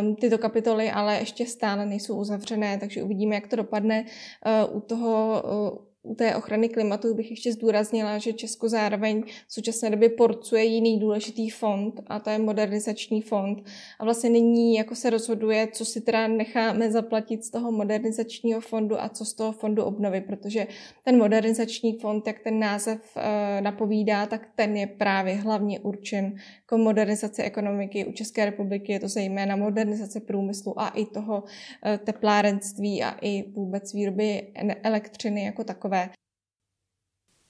Um, 0.00 0.16
tyto 0.16 0.38
kapitoly 0.38 0.90
ale 0.90 1.18
ještě 1.18 1.46
stále 1.46 1.86
nejsou 1.86 2.20
uzavřené, 2.20 2.78
takže 2.78 3.02
uvidíme, 3.02 3.34
jak 3.34 3.46
to 3.46 3.56
dopadne. 3.56 4.04
Uh, 4.04 4.76
u 4.76 4.80
toho 4.80 5.42
uh, 5.42 5.85
u 6.06 6.14
té 6.14 6.36
ochrany 6.36 6.68
klimatu 6.68 7.14
bych 7.14 7.30
ještě 7.30 7.52
zdůraznila, 7.52 8.18
že 8.18 8.32
Česko 8.32 8.68
zároveň 8.68 9.22
v 9.48 9.52
současné 9.52 9.90
době 9.90 10.08
porcuje 10.08 10.64
jiný 10.64 11.00
důležitý 11.00 11.50
fond 11.50 12.00
a 12.06 12.20
to 12.20 12.30
je 12.30 12.38
modernizační 12.38 13.22
fond. 13.22 13.62
A 13.98 14.04
vlastně 14.04 14.30
nyní 14.30 14.74
jako 14.74 14.94
se 14.94 15.10
rozhoduje, 15.10 15.68
co 15.72 15.84
si 15.84 16.00
teda 16.00 16.26
necháme 16.26 16.90
zaplatit 16.90 17.44
z 17.44 17.50
toho 17.50 17.72
modernizačního 17.72 18.60
fondu 18.60 19.02
a 19.02 19.08
co 19.08 19.24
z 19.24 19.34
toho 19.34 19.52
fondu 19.52 19.84
obnovy, 19.84 20.20
protože 20.20 20.66
ten 21.04 21.18
modernizační 21.18 21.98
fond, 21.98 22.26
jak 22.26 22.40
ten 22.40 22.58
název 22.58 22.98
uh, 23.16 23.22
napovídá, 23.60 24.26
tak 24.26 24.48
ten 24.54 24.76
je 24.76 24.86
právě 24.86 25.34
hlavně 25.34 25.80
určen 25.80 26.36
k 26.66 26.76
modernizaci 26.76 27.42
ekonomiky. 27.42 28.04
U 28.04 28.12
České 28.12 28.44
republiky 28.44 28.92
je 28.92 29.00
to 29.00 29.08
zejména 29.08 29.56
modernizace 29.56 30.20
průmyslu 30.20 30.80
a 30.80 30.88
i 30.88 31.04
toho 31.04 31.42
uh, 31.42 31.96
teplárenství 32.04 33.02
a 33.02 33.16
i 33.20 33.44
vůbec 33.52 33.92
výroby 33.94 34.46
elektřiny 34.82 35.44
jako 35.44 35.64
takové 35.64 35.95
takové. 35.96 36.14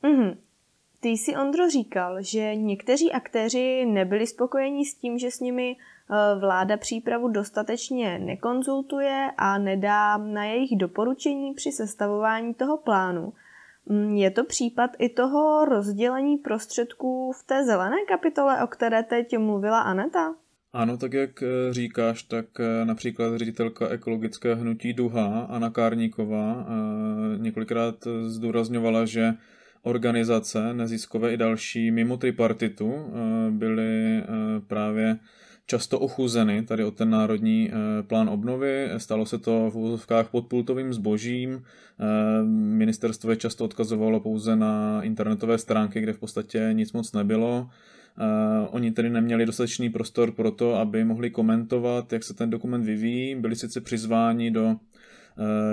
Mm-hmm. 0.02 0.36
Ty 1.00 1.08
jsi, 1.08 1.36
Ondro, 1.36 1.70
říkal, 1.70 2.22
že 2.22 2.56
někteří 2.56 3.12
aktéři 3.12 3.86
nebyli 3.86 4.26
spokojeni 4.26 4.84
s 4.84 4.94
tím, 4.94 5.18
že 5.18 5.30
s 5.30 5.40
nimi 5.40 5.76
eh, 5.76 6.38
vláda 6.40 6.76
přípravu 6.76 7.28
dostatečně 7.28 8.18
nekonzultuje 8.18 9.30
a 9.36 9.58
nedá 9.58 10.16
na 10.16 10.44
jejich 10.44 10.76
doporučení 10.76 11.54
při 11.54 11.72
sestavování 11.72 12.54
toho 12.54 12.76
plánu. 12.76 13.32
Mm, 13.86 14.14
je 14.14 14.30
to 14.30 14.44
případ 14.44 14.90
i 14.98 15.08
toho 15.08 15.64
rozdělení 15.64 16.36
prostředků 16.36 17.32
v 17.32 17.46
té 17.46 17.64
zelené 17.64 17.96
kapitole, 18.08 18.64
o 18.64 18.66
které 18.66 19.02
teď 19.02 19.38
mluvila 19.38 19.80
Aneta? 19.80 20.34
Ano, 20.76 20.96
tak 20.96 21.12
jak 21.12 21.42
eh, 21.42 21.46
říkáš, 21.70 22.22
tak 22.22 22.46
eh, 22.60 22.84
například 22.84 23.36
ředitelka 23.36 23.88
ekologické 23.88 24.54
hnutí 24.54 24.92
Duha, 24.92 25.46
Anna 25.50 25.70
Kárníková, 25.70 26.66
eh, 26.68 27.38
několikrát 27.38 28.08
zdůrazňovala, 28.26 29.04
že 29.04 29.34
organizace 29.82 30.74
neziskové 30.74 31.32
i 31.32 31.36
další 31.36 31.90
mimo 31.90 32.16
tripartitu 32.16 32.94
byly 33.50 34.22
právě 34.66 35.18
často 35.66 35.98
ochuzeny 35.98 36.62
tady 36.62 36.84
o 36.84 36.90
ten 36.90 37.10
národní 37.10 37.70
plán 38.06 38.28
obnovy. 38.28 38.90
Stalo 38.96 39.26
se 39.26 39.38
to 39.38 39.70
v 39.70 39.76
úvozovkách 39.76 40.28
pod 40.28 40.46
pultovým 40.46 40.94
zbožím. 40.94 41.62
Ministerstvo 42.52 43.30
je 43.30 43.36
často 43.36 43.64
odkazovalo 43.64 44.20
pouze 44.20 44.56
na 44.56 45.02
internetové 45.02 45.58
stránky, 45.58 46.00
kde 46.00 46.12
v 46.12 46.18
podstatě 46.18 46.68
nic 46.72 46.92
moc 46.92 47.12
nebylo. 47.12 47.70
Oni 48.70 48.90
tedy 48.92 49.10
neměli 49.10 49.46
dostatečný 49.46 49.90
prostor 49.90 50.32
pro 50.32 50.50
to, 50.50 50.74
aby 50.74 51.04
mohli 51.04 51.30
komentovat, 51.30 52.12
jak 52.12 52.24
se 52.24 52.34
ten 52.34 52.50
dokument 52.50 52.82
vyvíjí. 52.82 53.34
Byli 53.34 53.56
sice 53.56 53.80
přizváni 53.80 54.50
do, 54.50 54.64
uh, 54.64 54.76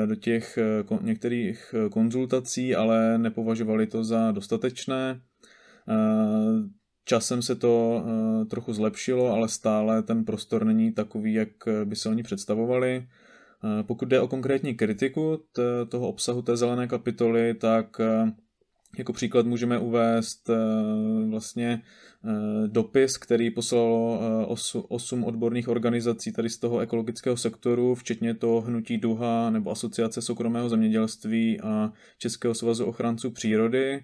do 0.05 0.15
těch 0.15 0.59
uh, 0.91 1.03
některých 1.03 1.75
konzultací, 1.91 2.75
ale 2.75 3.17
nepovažovali 3.17 3.87
to 3.87 4.03
za 4.03 4.31
dostatečné. 4.31 5.21
Časem 7.05 7.41
se 7.41 7.55
to 7.55 8.05
trochu 8.49 8.73
zlepšilo, 8.73 9.33
ale 9.33 9.49
stále 9.49 10.03
ten 10.03 10.25
prostor 10.25 10.65
není 10.65 10.91
takový, 10.91 11.33
jak 11.33 11.49
by 11.83 11.95
se 11.95 12.09
oni 12.09 12.23
představovali. 12.23 13.07
Pokud 13.81 14.07
jde 14.07 14.19
o 14.19 14.27
konkrétní 14.27 14.75
kritiku 14.75 15.39
toho 15.89 16.07
obsahu 16.07 16.41
té 16.41 16.57
zelené 16.57 16.87
kapitoly, 16.87 17.53
tak 17.53 18.01
jako 18.97 19.13
příklad 19.13 19.45
můžeme 19.45 19.79
uvést 19.79 20.49
eh, 20.49 20.55
vlastně 21.29 21.81
eh, 21.81 22.67
dopis, 22.67 23.17
který 23.17 23.51
poslalo 23.51 24.19
eh, 24.21 24.81
osm 24.87 25.23
odborných 25.23 25.67
organizací 25.67 26.31
tady 26.31 26.49
z 26.49 26.57
toho 26.57 26.79
ekologického 26.79 27.37
sektoru, 27.37 27.95
včetně 27.95 28.33
toho 28.33 28.61
Hnutí 28.61 28.97
Duha 28.97 29.49
nebo 29.49 29.71
Asociace 29.71 30.21
soukromého 30.21 30.69
zemědělství 30.69 31.61
a 31.61 31.93
Českého 32.17 32.53
svazu 32.53 32.85
ochránců 32.85 33.31
přírody. 33.31 34.03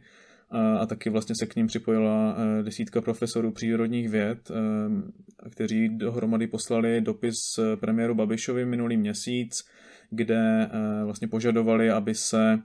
A 0.80 0.86
taky 0.86 1.10
vlastně 1.10 1.36
se 1.40 1.46
k 1.46 1.56
ním 1.56 1.68
připojila 1.68 2.38
desítka 2.62 3.02
profesorů 3.02 3.52
přírodních 3.52 4.10
věd, 4.10 4.52
kteří 5.50 5.90
dohromady 5.90 6.48
poslali 6.48 7.02
dopis 7.02 7.36
premiéru 7.80 8.16
Babišovi 8.16 8.66
minulý 8.66 8.98
měsíc, 8.98 9.64
kde 10.10 10.70
vlastně 11.06 11.28
požadovali, 11.28 11.92
aby 11.92 12.16
se 12.16 12.60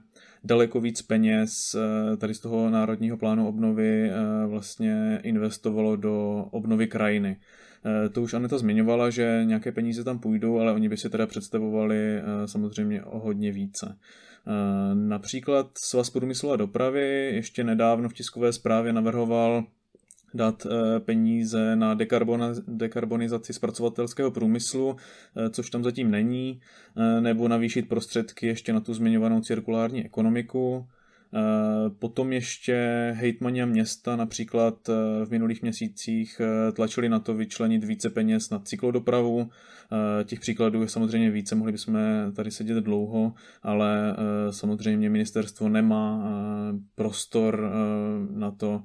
daleko 0.45 0.81
víc 0.81 1.01
peněz 1.01 1.75
eh, 1.75 2.17
tady 2.17 2.33
z 2.33 2.39
toho 2.39 2.69
národního 2.69 3.17
plánu 3.17 3.47
obnovy 3.47 4.09
eh, 4.09 4.13
vlastně 4.47 5.19
investovalo 5.23 5.95
do 5.95 6.45
obnovy 6.51 6.87
krajiny. 6.87 7.37
Eh, 7.85 8.09
to 8.09 8.21
už 8.21 8.33
Aneta 8.33 8.57
zmiňovala, 8.57 9.09
že 9.09 9.41
nějaké 9.45 9.71
peníze 9.71 10.03
tam 10.03 10.19
půjdou, 10.19 10.59
ale 10.59 10.73
oni 10.73 10.89
by 10.89 10.97
si 10.97 11.09
teda 11.09 11.27
představovali 11.27 12.21
samozřejmě 12.45 13.03
o 13.03 13.19
hodně 13.19 13.51
více. 13.51 13.97
Například 14.93 15.67
Svaz 15.77 16.09
průmyslu 16.09 16.51
a 16.51 16.55
dopravy 16.55 17.31
ještě 17.33 17.63
nedávno 17.63 18.09
v 18.09 18.13
tiskové 18.13 18.53
zprávě 18.53 18.93
navrhoval 18.93 19.63
dát 20.35 20.65
eh, 20.65 20.99
peníze 20.99 21.75
na 21.75 21.97
dekarbonizaci 22.67 23.53
zpracovatelského 23.53 24.31
průmyslu, 24.31 24.95
eh, 25.35 25.49
což 25.49 25.69
tam 25.69 25.83
zatím 25.83 26.11
není, 26.11 26.61
eh, 26.97 27.21
nebo 27.21 27.47
navýšit 27.47 27.89
prostředky 27.89 28.47
ještě 28.47 28.73
na 28.73 28.79
tu 28.79 28.93
zmiňovanou 28.93 29.41
cirkulární 29.41 30.05
ekonomiku. 30.05 30.87
Potom 31.99 32.33
ještě 32.33 32.75
hejtmani 33.17 33.63
a 33.63 33.65
města 33.65 34.15
například 34.15 34.87
v 35.25 35.27
minulých 35.29 35.61
měsících 35.61 36.41
tlačili 36.73 37.09
na 37.09 37.19
to 37.19 37.33
vyčlenit 37.33 37.83
více 37.83 38.09
peněz 38.09 38.49
na 38.49 38.59
cyklodopravu. 38.59 39.49
Těch 40.23 40.39
příkladů 40.39 40.81
je 40.81 40.87
samozřejmě 40.87 41.31
více, 41.31 41.55
mohli 41.55 41.71
bychom 41.71 41.97
tady 42.35 42.51
sedět 42.51 42.83
dlouho, 42.83 43.33
ale 43.63 44.15
samozřejmě 44.49 45.09
ministerstvo 45.09 45.69
nemá 45.69 46.31
prostor 46.95 47.71
na 48.31 48.51
to 48.51 48.83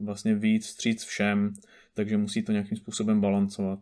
vlastně 0.00 0.34
víc 0.34 0.66
vstříc 0.66 1.04
všem, 1.04 1.52
takže 1.94 2.16
musí 2.16 2.42
to 2.42 2.52
nějakým 2.52 2.76
způsobem 2.76 3.20
balancovat. 3.20 3.78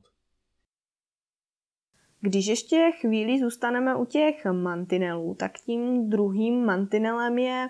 Když 2.25 2.47
ještě 2.47 2.91
chvíli 3.01 3.41
zůstaneme 3.41 3.95
u 3.95 4.05
těch 4.05 4.45
mantinelů, 4.45 5.35
tak 5.35 5.53
tím 5.53 6.11
druhým 6.11 6.65
mantinelem 6.65 7.39
je 7.39 7.69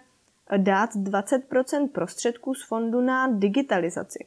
dát 0.57 0.90
20% 0.90 1.88
prostředků 1.88 2.54
z 2.54 2.64
fondu 2.64 3.00
na 3.00 3.26
digitalizaci. 3.26 4.26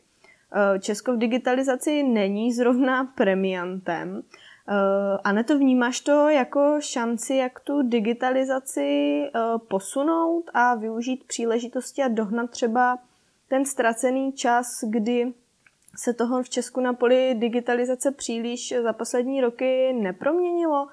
Eh, 0.56 0.80
Česko 0.80 1.14
v 1.14 1.18
digitalizaci 1.18 2.04
není 2.04 2.54
zrovna 2.54 3.04
premiantem. 3.04 4.22
Eh, 4.68 5.18
a 5.24 5.32
ne 5.32 5.44
to 5.44 5.58
vnímáš 5.58 6.00
to 6.00 6.30
jako 6.30 6.78
šanci, 6.80 7.36
jak 7.36 7.60
tu 7.60 7.82
digitalizaci 7.82 9.22
posunout 9.68 10.44
a 10.54 10.76
využít 10.76 11.24
příležitosti 11.28 12.04
a 12.04 12.08
dohnat 12.08 12.50
třeba 12.50 12.98
ten 13.48 13.66
ztracený 13.66 14.34
čas, 14.34 14.84
kdy 14.90 15.34
se 15.98 16.14
toho 16.14 16.44
v 16.44 16.50
Česku 16.50 16.80
na 16.80 16.94
poli 16.94 17.36
digitalizace 17.36 18.12
příliš 18.12 18.74
za 18.84 18.94
poslední 18.94 19.42
roky 19.42 19.94
neproměnilo. 19.94 20.88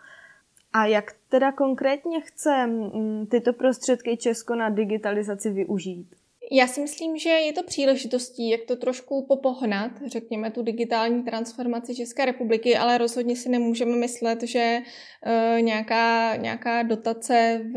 A 0.73 0.87
jak 0.87 1.13
teda 1.29 1.53
konkrétně 1.53 2.21
chce 2.21 2.67
mm, 2.67 3.27
tyto 3.27 3.53
prostředky 3.53 4.17
Česko 4.17 4.55
na 4.55 4.71
digitalizaci 4.71 5.51
využít? 5.51 6.22
Já 6.55 6.67
si 6.67 6.81
myslím, 6.81 7.19
že 7.19 7.29
je 7.29 7.53
to 7.53 7.63
příležitostí, 7.63 8.49
jak 8.51 8.61
to 8.69 8.77
trošku 8.77 9.27
popohnat, 9.29 9.91
řekněme, 10.07 10.51
tu 10.51 10.63
digitální 10.63 11.23
transformaci 11.23 11.95
České 11.95 12.25
republiky, 12.25 12.77
ale 12.77 12.99
rozhodně 12.99 13.37
si 13.37 13.49
nemůžeme 13.49 13.97
myslet, 13.97 14.43
že 14.43 14.79
uh, 15.27 15.61
nějaká, 15.63 16.37
nějaká 16.37 16.83
dotace 16.83 17.61
v 17.75 17.77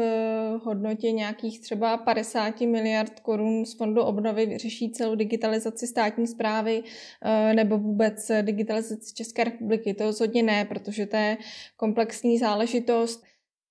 hodnotě 0.63 1.11
nějakých 1.11 1.59
třeba 1.59 1.97
50 1.97 2.61
miliard 2.61 3.19
korun 3.19 3.65
z 3.65 3.77
Fondu 3.77 4.01
obnovy 4.01 4.45
vyřeší 4.45 4.91
celou 4.91 5.15
digitalizaci 5.15 5.87
státní 5.87 6.27
zprávy 6.27 6.83
uh, 6.83 7.53
nebo 7.53 7.77
vůbec 7.77 8.31
digitalizaci 8.41 9.13
České 9.13 9.43
republiky. 9.43 9.93
To 9.93 10.03
rozhodně 10.03 10.43
ne, 10.43 10.65
protože 10.65 11.05
to 11.05 11.17
je 11.17 11.37
komplexní 11.77 12.37
záležitost. 12.37 13.23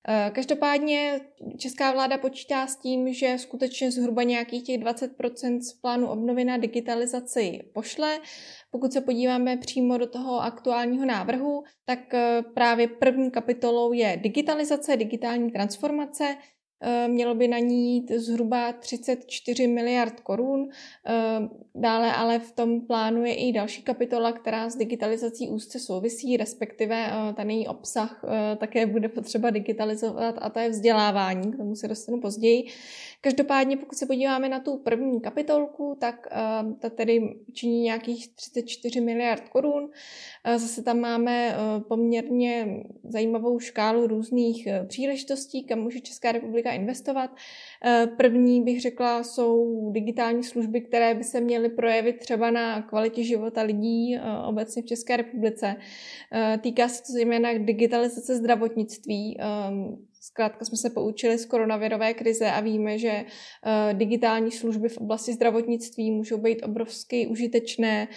Eh, 0.09 0.31
každopádně 0.35 1.21
česká 1.59 1.93
vláda 1.93 2.19
počítá 2.19 2.67
s 2.67 2.77
tím, 2.77 3.13
že 3.13 3.39
skutečně 3.39 3.91
zhruba 3.91 4.23
nějakých 4.23 4.65
těch 4.65 4.79
20% 4.79 5.61
z 5.61 5.73
plánu 5.73 6.09
obnovy 6.09 6.45
na 6.45 6.57
digitalizaci 6.57 7.61
pošle. 7.75 8.19
Pokud 8.71 8.93
se 8.93 9.01
podíváme 9.01 9.57
přímo 9.57 9.99
do 9.99 10.07
toho 10.07 10.41
aktuálního 10.41 11.05
návrhu, 11.05 11.63
tak 11.85 12.15
eh, 12.15 12.43
právě 12.55 12.89
první 12.89 13.31
kapitolou 13.31 13.93
je 13.93 14.21
digitalizace, 14.23 14.97
digitální 14.97 15.51
transformace, 15.51 16.37
mělo 17.07 17.35
by 17.35 17.49
na 17.49 17.59
ní 17.59 17.95
jít 17.95 18.11
zhruba 18.11 18.73
34 18.73 19.67
miliard 19.67 20.21
korun. 20.21 20.69
Eh, 21.07 21.13
dále 21.75 22.13
ale 22.13 22.39
v 22.39 22.53
tom 22.53 22.81
plánu 22.81 23.25
je 23.25 23.35
i 23.35 23.53
další 23.53 23.83
kapitola, 23.83 24.33
která 24.33 24.71
s 24.71 24.77
digitalizací 24.77 25.49
úzce 25.49 25.79
souvisí, 25.79 26.37
respektive 26.37 27.11
eh, 27.11 27.33
ten 27.33 27.51
její 27.51 27.67
obsah 27.69 28.25
také 28.59 28.87
bude 28.87 29.09
potřeba 29.09 29.51
digitalizovat 29.51 30.35
a 30.39 30.51
to 30.51 30.59
je 30.59 30.71
vzdělávání, 30.71 31.53
k 31.53 31.57
tomu 31.57 31.77
se 31.77 31.89
dostanu 31.89 32.21
později. 32.21 32.67
Každopádně, 33.21 33.77
pokud 33.77 33.99
se 33.99 34.07
podíváme 34.07 34.49
na 34.49 34.61
tu 34.61 34.79
první 34.79 35.21
kapitolku, 35.21 35.97
tak 36.01 36.27
ta 36.81 36.91
tedy 36.91 37.35
činí 37.53 37.81
nějakých 37.81 38.35
34 38.35 39.01
miliard 39.01 39.49
korun. 39.49 39.91
Zase 40.57 40.83
tam 40.83 41.01
máme 41.01 41.57
poměrně 41.89 42.83
zajímavou 43.05 43.59
škálu 43.59 44.07
různých 44.07 44.69
příležitostí, 44.87 45.65
kam 45.65 45.79
může 45.79 46.01
Česká 46.01 46.33
republika 46.33 46.71
investovat. 46.75 47.31
Eh, 47.87 48.07
první 48.17 48.63
bych 48.63 48.81
řekla 48.81 49.23
jsou 49.23 49.91
digitální 49.93 50.43
služby, 50.43 50.81
které 50.81 51.15
by 51.15 51.25
se 51.25 51.41
měly 51.41 51.69
projevit 51.69 52.19
třeba 52.19 52.51
na 52.51 52.83
kvalitě 52.83 53.25
života 53.25 53.63
lidí 53.63 54.17
eh, 54.17 54.21
obecně 54.49 54.83
v 54.83 54.87
České 54.87 55.17
republice. 55.17 55.77
Eh, 56.33 56.59
týká 56.63 56.89
se 56.89 57.03
to 57.03 57.13
zejména 57.13 57.59
digitalizace 57.59 58.37
zdravotnictví. 58.37 59.39
Zkrátka 60.21 60.65
jsme 60.65 60.77
se 60.77 60.91
poučili 60.91 61.39
z 61.39 61.47
koronavirové 61.47 62.15
krize 62.15 62.51
a 62.51 62.61
víme, 62.61 62.99
že 62.99 63.25
digitální 63.93 64.51
služby 64.51 64.89
v 64.89 64.99
oblasti 64.99 65.33
zdravotnictví 65.33 66.11
můžou 66.11 66.39
být 66.39 66.63
obrovsky 66.63 67.27
užitečné, 67.27 68.09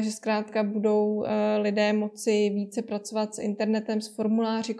že 0.00 0.10
zkrátka 0.10 0.62
budou 0.62 1.24
lidé 1.58 1.92
moci 1.92 2.50
více 2.54 2.82
pracovat 2.82 3.34
s 3.34 3.38
internetem, 3.38 4.00
s 4.00 4.14
formuláři, 4.14 4.74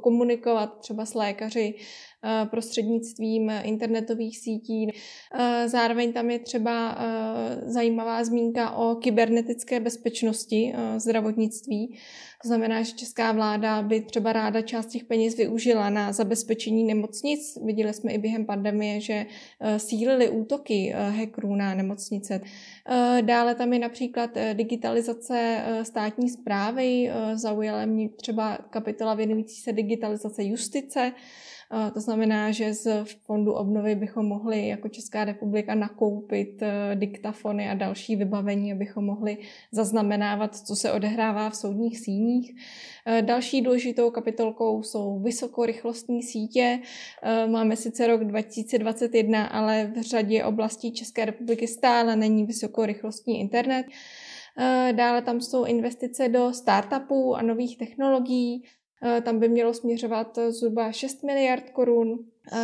komunikovat 0.00 0.78
třeba 0.78 1.06
s 1.06 1.14
lékaři, 1.14 1.74
prostřednictvím 2.50 3.52
internetových 3.62 4.38
sítí. 4.38 4.90
Eh, 5.34 5.68
zároveň 5.68 6.12
tam 6.12 6.30
je 6.30 6.38
třeba 6.38 6.98
eh, 6.98 7.70
zajímavá 7.70 8.24
zmínka 8.24 8.70
o 8.70 8.94
kybernetické 8.94 9.80
bezpečnosti 9.80 10.74
zdravotnictví. 10.96 11.98
To 12.42 12.48
znamená, 12.48 12.82
že 12.82 12.92
česká 12.92 13.32
vláda 13.32 13.82
by 13.82 14.00
třeba 14.00 14.32
ráda 14.32 14.62
část 14.62 14.86
těch 14.86 15.04
peněz 15.04 15.36
využila 15.36 15.90
na 15.90 16.12
zabezpečení 16.12 16.84
nemocnic. 16.84 17.58
Viděli 17.64 17.94
jsme 17.94 18.12
i 18.12 18.18
během 18.18 18.46
pandemie, 18.46 19.00
že 19.00 19.26
sílily 19.76 20.30
útoky 20.30 20.94
hackerů 20.96 21.54
na 21.54 21.74
nemocnice. 21.74 22.40
Dále 23.20 23.54
tam 23.54 23.72
je 23.72 23.78
například 23.78 24.30
digitalizace 24.52 25.64
státní 25.82 26.28
zprávy. 26.30 27.10
Zaujala 27.34 27.84
mě 27.84 28.08
třeba 28.08 28.58
kapitola 28.70 29.14
věnující 29.14 29.60
se 29.60 29.72
digitalizace 29.72 30.44
justice. 30.44 31.12
To 31.94 32.00
znamená, 32.00 32.50
že 32.50 32.74
z 32.74 33.04
fondu 33.22 33.52
obnovy 33.52 33.94
bychom 33.94 34.26
mohli 34.26 34.68
jako 34.68 34.88
Česká 34.88 35.24
republika 35.24 35.74
nakoupit 35.74 36.62
diktafony 36.94 37.68
a 37.68 37.74
další 37.74 38.16
vybavení, 38.16 38.72
abychom 38.72 39.04
mohli 39.04 39.38
zaznamenávat, 39.72 40.56
co 40.56 40.76
se 40.76 40.92
odehrává 40.92 41.50
v 41.50 41.56
soudních 41.56 41.98
síních. 41.98 42.54
Další 43.20 43.62
důležitou 43.62 44.10
kapitolkou 44.10 44.82
jsou 44.82 45.20
vysokorychlostní 45.20 46.22
sítě. 46.22 46.80
Máme 47.46 47.76
sice 47.76 48.06
rok 48.06 48.24
2021, 48.24 49.46
ale 49.46 49.92
v 49.96 50.00
řadě 50.00 50.44
oblastí 50.44 50.92
České 50.92 51.24
republiky 51.24 51.66
stále 51.68 52.16
není 52.16 52.46
vysokorychlostní 52.46 53.40
internet. 53.40 53.86
Dále 54.92 55.22
tam 55.22 55.40
jsou 55.40 55.64
investice 55.64 56.28
do 56.28 56.52
startupů 56.52 57.36
a 57.36 57.42
nových 57.42 57.78
technologií. 57.78 58.64
Eh, 59.02 59.20
tam 59.20 59.38
by 59.38 59.48
mělo 59.48 59.74
směřovat 59.74 60.38
zhruba 60.50 60.92
6 60.92 61.22
miliard 61.22 61.70
korun. 61.70 62.18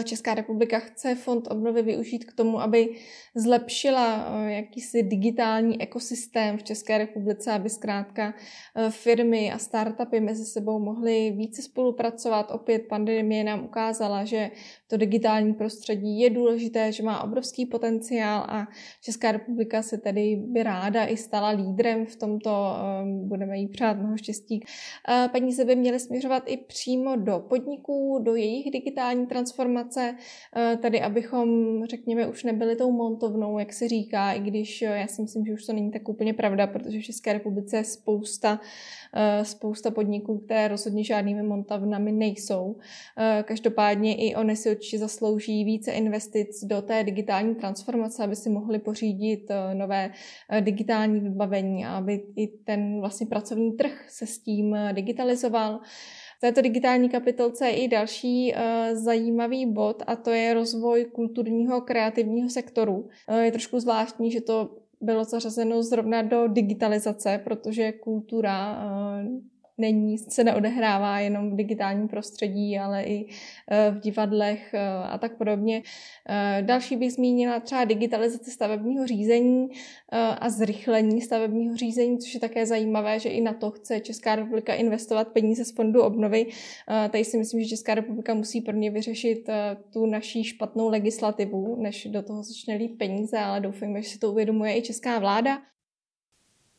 Česká 0.05 0.35
republika 0.35 0.79
chce 0.79 1.15
fond 1.15 1.49
obnovy 1.51 1.83
využít 1.83 2.25
k 2.25 2.33
tomu, 2.33 2.61
aby 2.61 2.89
zlepšila 3.35 4.27
eh, 4.29 4.53
jakýsi 4.53 5.03
digitální 5.03 5.81
ekosystém 5.81 6.59
v 6.59 6.63
České 6.63 6.99
republice, 6.99 7.53
aby 7.53 7.71
zkrátka 7.71 8.35
eh, 8.77 8.91
firmy 8.91 9.53
a 9.53 9.59
startupy 9.59 10.21
mezi 10.21 10.45
sebou 10.45 10.79
mohly 10.79 11.31
více 11.37 11.63
spolupracovat. 11.63 12.51
Opět 12.51 12.83
pandemie 12.89 13.45
nám 13.45 13.65
ukázala, 13.65 14.25
že 14.25 14.51
to 14.87 14.97
digitální 14.97 15.55
prostředí 15.55 16.21
je 16.21 16.31
důležité, 16.31 16.93
že 16.93 17.03
má 17.03 17.25
obrovský 17.25 17.67
potenciál 17.67 18.47
a 18.49 18.67
Česká 19.01 19.33
republika 19.33 19.83
se 19.83 19.99
tedy 19.99 20.37
by 20.49 20.63
ráda 20.63 21.05
i 21.05 21.17
stala 21.17 21.49
lídrem 21.49 22.07
v 22.07 22.17
tomto. 22.17 22.51
Eh, 22.51 23.05
budeme 23.27 23.59
jí 23.59 23.69
přát 23.69 23.99
mnoho 23.99 24.17
štěstí. 24.17 24.61
Peníze 25.33 25.65
by 25.65 25.77
měly 25.77 26.01
směřovat 26.01 26.43
i 26.47 26.57
přímo 26.57 27.17
do 27.17 27.45
podniků, 27.49 28.19
do 28.23 28.35
jejich 28.35 28.71
digitální 28.71 29.27
transformace 29.27 30.17
eh, 30.57 30.77
tady 30.77 31.01
abychom, 31.01 31.49
řekněme, 31.87 32.27
už 32.27 32.45
nebyli 32.45 32.77
tou 32.77 32.93
montovnou, 32.93 33.59
jak 33.59 33.73
se 33.73 33.89
říká, 33.89 34.33
i 34.33 34.41
když 34.41 34.83
eh, 34.83 34.87
já 34.87 35.07
si 35.07 35.23
myslím, 35.23 35.47
že 35.47 35.53
už 35.53 35.67
to 35.67 35.73
není 35.73 35.91
tak 35.91 36.09
úplně 36.09 36.35
pravda, 36.35 36.67
protože 36.67 37.01
v 37.01 37.05
České 37.05 37.33
republice 37.33 37.77
je 37.77 37.85
spousta, 37.85 38.61
eh, 39.15 39.45
spousta 39.45 39.91
podniků, 39.91 40.39
které 40.39 40.69
rozhodně 40.69 41.05
žádnými 41.05 41.43
montavnami 41.43 42.13
nejsou. 42.13 42.77
Každopádně 43.43 44.15
i 44.15 44.35
oni 44.35 44.57
si 44.57 44.71
určitě 44.77 44.99
zaslouží 44.99 45.65
více 45.65 45.93
investic 45.93 46.65
do 46.65 46.83
té 46.83 47.05
digitální 47.05 47.55
transformace, 47.55 48.25
aby 48.25 48.37
si 48.37 48.51
mohli 48.51 48.79
pořídit 48.79 49.49
nové 49.75 50.11
digitální 50.61 51.21
vybavení 51.21 51.87
a 51.87 51.97
aby 51.97 52.23
i 52.37 52.47
ten 52.47 53.01
vlastně 53.01 53.27
pracovní 53.27 53.73
trh 53.73 54.07
se 54.09 54.27
s 54.27 54.39
tím 54.39 54.77
digitalizoval. 54.93 55.81
V 56.37 56.41
této 56.41 56.63
digitální 56.63 57.09
kapitolce 57.09 57.67
je 57.67 57.85
i 57.85 57.89
další 57.89 58.55
zajímavý 58.93 59.67
bod 59.73 60.03
a 60.07 60.17
to 60.17 60.31
je 60.31 60.55
rozvoj 60.55 61.05
kulturního 61.05 61.81
kreativního 61.81 62.49
sektoru. 62.49 63.09
Je 63.41 63.53
trošku 63.53 63.81
zvláštní, 63.81 64.31
že 64.31 64.41
to 64.41 64.77
bylo 65.01 65.25
zařazeno 65.25 65.83
zrovna 65.83 66.23
do 66.23 66.49
digitalizace, 66.49 67.41
protože 67.45 67.93
kultura 67.93 68.79
není, 69.79 70.19
se 70.19 70.45
neodehrává 70.45 71.21
jenom 71.21 71.51
v 71.51 71.57
digitálním 71.57 72.09
prostředí, 72.09 72.79
ale 72.79 73.03
i 73.03 73.27
eh, 73.71 73.91
v 73.91 74.01
divadlech 74.01 74.75
eh, 74.75 74.89
a 75.05 75.19
tak 75.19 75.37
podobně. 75.37 75.83
Eh, 76.29 76.63
další 76.63 76.97
bych 76.97 77.13
zmínila 77.13 77.61
třeba 77.61 77.85
digitalizaci 77.85 78.51
stavebního 78.51 79.07
řízení 79.07 79.69
a 80.41 80.51
zrychlení 80.51 81.21
stavebního 81.21 81.77
řízení, 81.77 82.19
což 82.19 82.35
je 82.35 82.41
také 82.41 82.67
zajímavé, 82.67 83.19
že 83.19 83.29
i 83.29 83.41
na 83.41 83.53
to 83.53 83.71
chce 83.71 84.01
Česká 84.01 84.37
republika 84.37 84.75
investovat 84.75 85.29
peníze 85.29 85.65
z 85.65 85.73
fondu 85.73 86.03
obnovy. 86.03 86.47
Tady 87.11 87.25
si 87.25 87.39
myslím, 87.39 87.63
že 87.63 87.69
Česká 87.69 87.95
republika 87.95 88.35
musí 88.35 88.61
prvně 88.61 88.91
vyřešit 88.91 89.49
tu 89.93 90.07
naší 90.07 90.45
špatnou 90.45 90.89
legislativu, 90.89 91.77
než 91.77 92.07
do 92.07 92.23
toho 92.23 92.43
začne 92.43 92.75
lít 92.75 92.99
peníze, 92.99 93.39
ale 93.39 93.61
doufám, 93.61 94.03
že 94.03 94.09
si 94.09 94.19
to 94.19 94.31
uvědomuje 94.31 94.79
i 94.79 94.83
česká 94.83 95.19
vláda. 95.19 95.59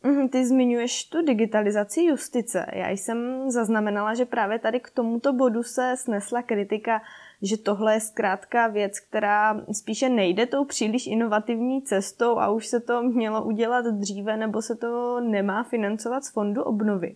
Mhm, 0.03 0.29
ty 0.29 0.45
zmiňuješ 0.45 1.03
tu 1.03 1.21
digitalizaci 1.21 2.01
justice. 2.01 2.65
Já 2.73 2.89
jsem 2.89 3.51
zaznamenala, 3.51 4.13
že 4.13 4.25
právě 4.25 4.59
tady 4.59 4.79
k 4.79 4.89
tomuto 4.89 5.33
bodu 5.33 5.63
se 5.63 5.95
snesla 5.97 6.41
kritika, 6.41 7.01
že 7.41 7.57
tohle 7.57 7.93
je 7.93 7.99
zkrátka 7.99 8.67
věc, 8.67 8.99
která 8.99 9.65
spíše 9.71 10.09
nejde 10.09 10.45
tou 10.45 10.65
příliš 10.65 11.07
inovativní 11.07 11.81
cestou 11.81 12.39
a 12.39 12.49
už 12.49 12.67
se 12.67 12.79
to 12.79 13.03
mělo 13.03 13.43
udělat 13.43 13.85
dříve, 13.85 14.37
nebo 14.37 14.61
se 14.61 14.75
to 14.75 15.19
nemá 15.19 15.63
financovat 15.63 16.23
z 16.23 16.31
fondu 16.31 16.63
obnovy. 16.63 17.15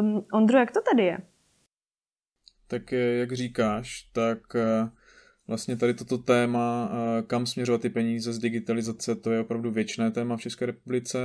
Um, 0.00 0.24
Ondro, 0.32 0.58
jak 0.58 0.70
to 0.70 0.80
tady 0.80 1.04
je? 1.04 1.18
Tak 2.66 2.92
jak 2.92 3.32
říkáš, 3.32 4.02
tak 4.12 4.38
uh 4.54 4.99
Vlastně 5.50 5.76
tady 5.76 5.94
toto 5.94 6.18
téma, 6.18 6.92
kam 7.26 7.46
směřovat 7.46 7.80
ty 7.80 7.90
peníze 7.90 8.32
z 8.32 8.38
digitalizace, 8.38 9.14
to 9.14 9.32
je 9.32 9.40
opravdu 9.40 9.70
věčné 9.70 10.10
téma 10.10 10.36
v 10.36 10.40
České 10.40 10.66
republice. 10.66 11.18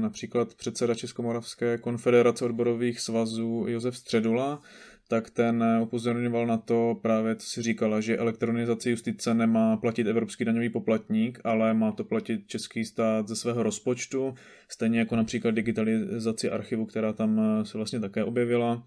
Například 0.00 0.54
předseda 0.54 0.94
Českomoravské 0.94 1.78
konfederace 1.78 2.44
odborových 2.44 3.00
svazů 3.00 3.64
Josef 3.68 3.96
Středula, 3.96 4.62
tak 5.08 5.30
ten 5.30 5.64
upozorňoval 5.82 6.46
na 6.46 6.56
to 6.56 6.98
právě, 7.02 7.36
co 7.36 7.46
si 7.46 7.62
říkala, 7.62 8.00
že 8.00 8.16
elektronizace 8.16 8.90
justice 8.90 9.34
nemá 9.34 9.76
platit 9.76 10.06
evropský 10.06 10.44
daňový 10.44 10.68
poplatník, 10.68 11.40
ale 11.44 11.74
má 11.74 11.92
to 11.92 12.04
platit 12.04 12.46
český 12.46 12.84
stát 12.84 13.28
ze 13.28 13.36
svého 13.36 13.62
rozpočtu, 13.62 14.34
stejně 14.68 14.98
jako 14.98 15.16
například 15.16 15.50
digitalizaci 15.54 16.50
archivu, 16.50 16.86
která 16.86 17.12
tam 17.12 17.40
se 17.62 17.78
vlastně 17.78 18.00
také 18.00 18.24
objevila. 18.24 18.86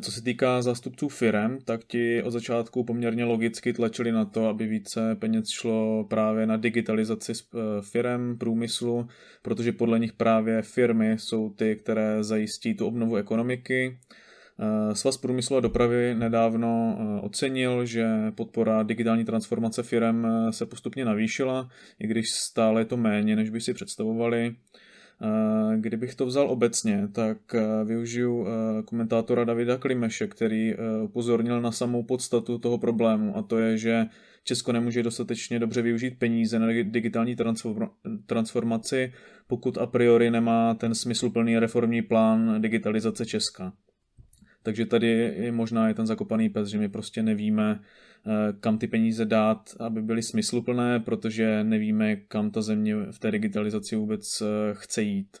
Co 0.00 0.12
se 0.12 0.22
týká 0.22 0.62
zástupců 0.62 1.08
firem, 1.08 1.58
tak 1.64 1.84
ti 1.84 2.22
od 2.22 2.30
začátku 2.30 2.84
poměrně 2.84 3.24
logicky 3.24 3.72
tlačili 3.72 4.12
na 4.12 4.24
to, 4.24 4.48
aby 4.48 4.66
více 4.66 5.14
peněz 5.14 5.44
šlo 5.48 6.04
právě 6.04 6.46
na 6.46 6.56
digitalizaci 6.56 7.32
eh, 7.32 7.58
firem, 7.80 8.38
průmyslu, 8.38 9.06
protože 9.42 9.72
podle 9.72 9.98
nich 9.98 10.12
právě 10.12 10.62
firmy 10.62 11.12
jsou 11.18 11.50
ty, 11.50 11.76
které 11.76 12.24
zajistí 12.24 12.74
tu 12.74 12.86
obnovu 12.86 13.16
ekonomiky. 13.16 13.98
Eh, 14.60 14.94
Svaz 14.94 15.16
průmyslu 15.16 15.56
a 15.56 15.60
dopravy 15.60 16.14
nedávno 16.14 16.98
eh, 16.98 17.20
ocenil, 17.20 17.86
že 17.86 18.06
podpora 18.34 18.82
digitální 18.82 19.24
transformace 19.24 19.82
firem 19.82 20.26
se 20.50 20.66
postupně 20.66 21.04
navýšila, 21.04 21.68
i 21.98 22.06
když 22.06 22.30
stále 22.30 22.80
je 22.80 22.84
to 22.84 22.96
méně, 22.96 23.36
než 23.36 23.50
by 23.50 23.60
si 23.60 23.74
představovali. 23.74 24.54
Kdybych 25.76 26.14
to 26.14 26.26
vzal 26.26 26.50
obecně, 26.50 27.08
tak 27.12 27.54
eh, 27.54 27.84
využiju 27.84 28.46
eh, 28.46 28.82
komentátora 28.82 29.44
Davida 29.44 29.78
Klimeše, 29.78 30.26
který 30.26 30.74
eh, 30.74 30.76
upozornil 31.02 31.60
na 31.60 31.72
samou 31.72 32.02
podstatu 32.02 32.58
toho 32.58 32.78
problému 32.78 33.36
a 33.36 33.42
to 33.42 33.58
je, 33.58 33.78
že 33.78 34.06
Česko 34.44 34.72
nemůže 34.72 35.02
dostatečně 35.02 35.58
dobře 35.58 35.82
využít 35.82 36.18
peníze 36.18 36.58
na 36.58 36.66
digitální 36.66 37.36
transformaci, 38.26 39.12
pokud 39.46 39.78
a 39.78 39.86
priori 39.86 40.30
nemá 40.30 40.74
ten 40.74 40.94
smysluplný 40.94 41.58
reformní 41.58 42.02
plán 42.02 42.62
digitalizace 42.62 43.26
Česka. 43.26 43.72
Takže 44.62 44.86
tady 44.86 45.06
je 45.36 45.52
možná 45.52 45.88
je 45.88 45.94
ten 45.94 46.06
zakopaný 46.06 46.48
pes, 46.48 46.68
že 46.68 46.78
my 46.78 46.88
prostě 46.88 47.22
nevíme, 47.22 47.80
Eh, 48.26 48.52
kam 48.60 48.78
ty 48.78 48.86
peníze 48.86 49.24
dát, 49.24 49.76
aby 49.80 50.02
byly 50.02 50.22
smysluplné, 50.22 51.00
protože 51.00 51.64
nevíme, 51.64 52.16
kam 52.16 52.50
ta 52.50 52.62
země 52.62 52.94
v 53.10 53.18
té 53.18 53.30
digitalizaci 53.30 53.96
vůbec 53.96 54.40
eh, 54.40 54.46
chce 54.72 55.02
jít. 55.02 55.36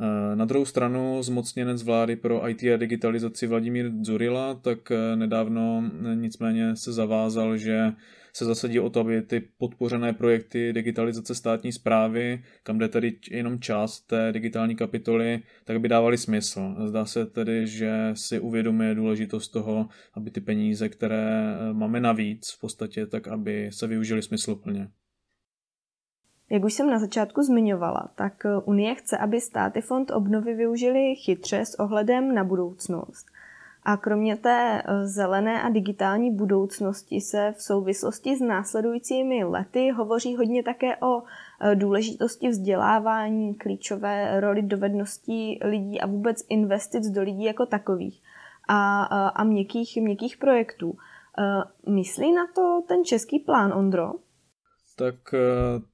Eh, 0.00 0.36
na 0.36 0.44
druhou 0.44 0.64
stranu 0.64 1.22
zmocněnec 1.22 1.82
vlády 1.82 2.16
pro 2.16 2.48
IT 2.48 2.62
a 2.62 2.76
digitalizaci 2.76 3.46
Vladimír 3.46 3.90
Dzurila 3.90 4.54
tak 4.54 4.92
nedávno 5.14 5.90
nicméně 6.14 6.76
se 6.76 6.92
zavázal, 6.92 7.56
že 7.56 7.92
se 8.38 8.44
zasadí 8.44 8.80
o 8.80 8.90
to, 8.90 9.00
aby 9.00 9.22
ty 9.22 9.40
podpořené 9.40 10.12
projekty 10.12 10.72
digitalizace 10.72 11.34
státní 11.34 11.72
zprávy, 11.72 12.44
kam 12.62 12.78
jde 12.78 12.88
tedy 12.88 13.18
jenom 13.30 13.60
část 13.60 14.00
té 14.00 14.32
digitální 14.32 14.76
kapitoly, 14.76 15.42
tak 15.64 15.80
by 15.80 15.88
dávaly 15.88 16.18
smysl. 16.18 16.74
Zdá 16.86 17.04
se 17.04 17.26
tedy, 17.26 17.66
že 17.66 18.10
si 18.14 18.40
uvědomuje 18.40 18.94
důležitost 18.94 19.48
toho, 19.48 19.88
aby 20.14 20.30
ty 20.30 20.40
peníze, 20.40 20.88
které 20.88 21.54
eh, 21.54 21.72
máme 21.72 22.00
navíc 22.00 22.50
v 22.50 22.60
podstatě, 22.60 23.06
tak 23.06 23.28
aby 23.28 23.70
se 23.72 23.86
využily 23.86 24.22
smysluplně. 24.22 24.88
Jak 26.50 26.64
už 26.64 26.72
jsem 26.72 26.90
na 26.90 26.98
začátku 26.98 27.42
zmiňovala, 27.42 28.12
tak 28.14 28.46
eh, 28.46 28.56
Unie 28.64 28.94
chce, 28.94 29.18
aby 29.18 29.40
státy 29.40 29.80
fond 29.80 30.10
obnovy 30.10 30.54
využili 30.54 31.14
chytře 31.14 31.64
s 31.64 31.80
ohledem 31.80 32.34
na 32.34 32.44
budoucnost– 32.44 33.26
a 33.88 33.96
kromě 33.96 34.36
té 34.36 34.82
eh, 34.82 35.06
zelené 35.06 35.62
a 35.62 35.68
digitální 35.68 36.30
budoucnosti 36.30 37.20
se 37.20 37.54
v 37.56 37.62
souvislosti 37.62 38.36
s 38.36 38.40
následujícími 38.40 39.44
lety 39.44 39.90
hovoří 39.90 40.36
hodně 40.36 40.62
také 40.62 40.96
o 40.96 41.22
eh, 41.60 41.74
důležitosti 41.74 42.48
vzdělávání, 42.48 43.54
klíčové 43.54 44.40
roli 44.40 44.62
dovedností 44.62 45.60
lidí 45.64 46.00
a 46.00 46.06
vůbec 46.06 46.44
investic 46.48 47.06
do 47.10 47.22
lidí 47.22 47.44
jako 47.44 47.66
takových 47.66 48.22
a, 48.68 49.08
eh, 49.12 49.30
a 49.34 49.44
měkkých, 49.44 49.96
měkkých 49.96 50.36
projektů. 50.36 50.96
Myslí 51.88 52.32
na 52.32 52.46
to 52.54 52.82
ten 52.88 53.04
český 53.04 53.38
plán, 53.38 53.72
Ondro? 53.72 54.12
Tak 54.98 55.34
eh, 55.34 55.38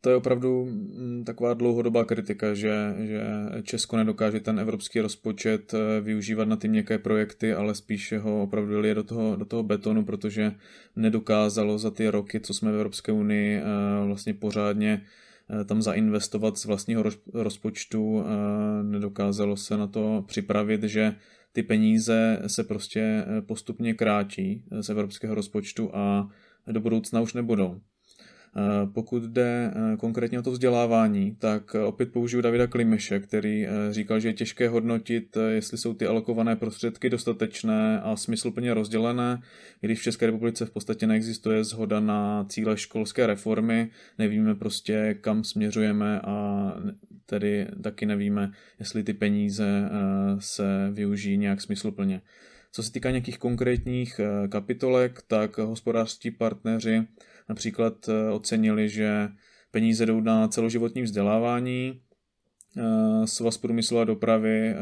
to 0.00 0.10
je 0.10 0.16
opravdu 0.16 0.64
mm, 0.64 1.24
taková 1.24 1.54
dlouhodobá 1.54 2.04
kritika, 2.04 2.54
že, 2.54 2.94
že 2.98 3.22
Česko 3.62 3.96
nedokáže 3.96 4.40
ten 4.40 4.60
evropský 4.60 5.00
rozpočet 5.00 5.74
eh, 5.74 6.00
využívat 6.00 6.48
na 6.48 6.56
ty 6.56 6.68
měkké 6.68 6.98
projekty, 6.98 7.54
ale 7.54 7.74
spíše 7.74 8.18
ho 8.18 8.42
opravdu 8.42 8.80
lije 8.80 8.94
do 8.94 9.02
toho, 9.02 9.36
do 9.36 9.44
toho 9.44 9.62
betonu, 9.62 10.04
protože 10.04 10.52
nedokázalo 10.96 11.78
za 11.78 11.90
ty 11.90 12.08
roky, 12.08 12.40
co 12.40 12.54
jsme 12.54 12.72
v 12.72 12.74
Evropské 12.74 13.12
unii, 13.12 13.56
eh, 13.56 13.62
vlastně 14.06 14.34
pořádně 14.34 15.02
tam 15.64 15.82
zainvestovat 15.82 16.58
z 16.58 16.64
vlastního 16.64 17.04
rozpočtu, 17.34 18.24
nedokázalo 18.82 19.56
se 19.56 19.76
na 19.76 19.86
to 19.86 20.24
připravit, 20.26 20.82
že 20.82 21.14
ty 21.52 21.62
peníze 21.62 22.42
se 22.46 22.64
prostě 22.64 23.24
postupně 23.46 23.94
krátí 23.94 24.64
z 24.80 24.88
evropského 24.88 25.34
rozpočtu 25.34 25.90
a 25.96 26.28
do 26.66 26.80
budoucna 26.80 27.20
už 27.20 27.34
nebudou. 27.34 27.80
Eh, 28.56 28.86
pokud 28.92 29.22
jde 29.22 29.72
eh, 29.74 29.96
konkrétně 29.96 30.38
o 30.38 30.42
to 30.42 30.50
vzdělávání, 30.50 31.36
tak 31.38 31.74
eh, 31.74 31.82
opět 31.82 32.12
použiju 32.12 32.42
Davida 32.42 32.66
Klimeše, 32.66 33.20
který 33.20 33.66
říkal, 33.90 34.20
že 34.20 34.28
je 34.28 34.32
těžké 34.32 34.68
hodnotit, 34.68 35.36
jestli 35.48 35.78
jsou 35.78 35.94
ty 35.94 36.06
alokované 36.06 36.56
prostředky 36.56 37.10
dostatečné 37.10 38.00
a 38.00 38.16
smysluplně 38.16 38.74
rozdělené, 38.74 39.42
když 39.80 40.00
v 40.00 40.02
České 40.02 40.26
republice 40.26 40.66
v 40.66 40.70
podstatě 40.70 41.06
neexistuje 41.06 41.64
zhoda 41.64 42.00
na 42.00 42.44
cíle 42.48 42.76
školské 42.76 43.26
reformy, 43.26 43.90
nevíme 44.18 44.54
prostě, 44.54 45.14
kam 45.20 45.44
směřujeme 45.44 46.20
a 46.20 46.66
tedy 47.26 47.66
taky 47.82 48.06
nevíme, 48.06 48.52
jestli 48.78 49.02
ty 49.02 49.14
peníze 49.14 49.90
se 50.38 50.90
využijí 50.92 51.36
nějak 51.38 51.60
smysluplně. 51.60 52.20
Co 52.72 52.82
se 52.82 52.92
týká 52.92 53.10
nějakých 53.10 53.38
konkrétních 53.38 54.20
kapitolek, 54.48 55.22
tak 55.28 55.58
hospodářští 55.58 56.30
partneři 56.30 57.06
například 57.48 58.09
eh, 58.09 58.30
ocenili, 58.30 58.88
že 58.88 59.28
peníze 59.70 60.07
jdou 60.07 60.20
na 60.20 60.48
celoživotní 60.48 61.02
vzdělávání, 61.02 62.00
eh, 62.78 63.26
Svaz 63.26 63.59
průmyslu 63.59 63.98
a 63.98 64.04
dopravy 64.04 64.68
eh, 64.68 64.76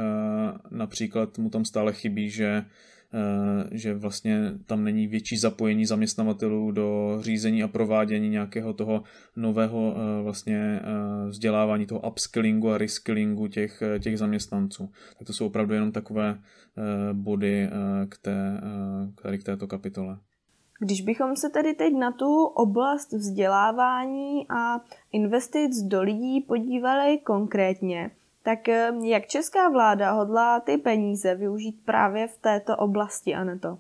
například 0.70 1.38
mu 1.38 1.51
tam 1.51 1.64
stále 1.64 1.92
chybí, 1.92 2.31
že 2.31 2.64
že 3.72 3.94
vlastně 3.94 4.53
tam 4.66 4.85
není 4.85 5.07
větší 5.07 5.37
zapojení 5.37 5.87
zaměstnavatelů 5.87 6.70
do 6.70 7.18
řízení 7.20 7.62
a 7.62 7.68
provádění 7.68 8.29
nějakého 8.29 8.72
toho 8.72 9.03
nového 9.37 9.96
vlastně 10.22 10.81
vzdělávání, 11.29 11.87
toho 11.87 12.01
upskillingu 12.01 12.70
a 12.70 12.79
reskillingu 12.79 13.48
těch, 13.48 13.83
těch 14.01 14.18
zaměstnanců. 14.18 14.90
Tak 15.18 15.27
to 15.27 15.33
jsou 15.33 15.46
opravdu 15.46 15.75
jenom 15.75 15.92
takové 15.92 16.38
body 17.12 17.68
k, 18.09 18.18
té, 18.18 18.61
k 19.38 19.42
této 19.42 19.66
kapitole. 19.66 20.18
Když 20.85 21.01
bychom 21.01 21.37
se 21.37 21.49
tedy 21.49 21.75
teď 21.75 21.95
na 21.95 22.12
tu 22.12 22.45
oblast 22.45 23.12
vzdělávání 23.12 24.47
a 24.49 24.81
investic 25.12 25.83
do 25.83 26.03
lidí 26.03 26.40
podívali 26.40 27.18
konkrétně, 27.18 28.11
tak 28.42 28.68
eh, 28.68 28.92
jak 29.03 29.27
česká 29.27 29.68
vláda 29.68 30.12
hodlá 30.12 30.61
ty 30.61 30.79
peníze 30.79 31.35
využít 31.35 31.85
právě 31.85 32.29
v 32.29 32.38
této 32.38 32.77
oblasti, 32.77 33.35
Aneto? 33.35 33.79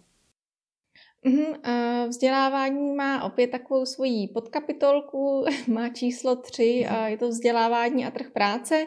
Mm, 1.24 2.08
vzdělávání 2.08 2.94
má 2.94 3.24
opět 3.24 3.50
takovou 3.50 3.86
svoji 3.86 4.28
podkapitolku, 4.28 5.44
má 5.68 5.88
číslo 5.88 6.36
3, 6.36 6.86
a 6.90 7.06
je 7.06 7.18
to 7.18 7.28
vzdělávání 7.28 8.06
a 8.06 8.10
trh 8.10 8.30
práce. 8.30 8.86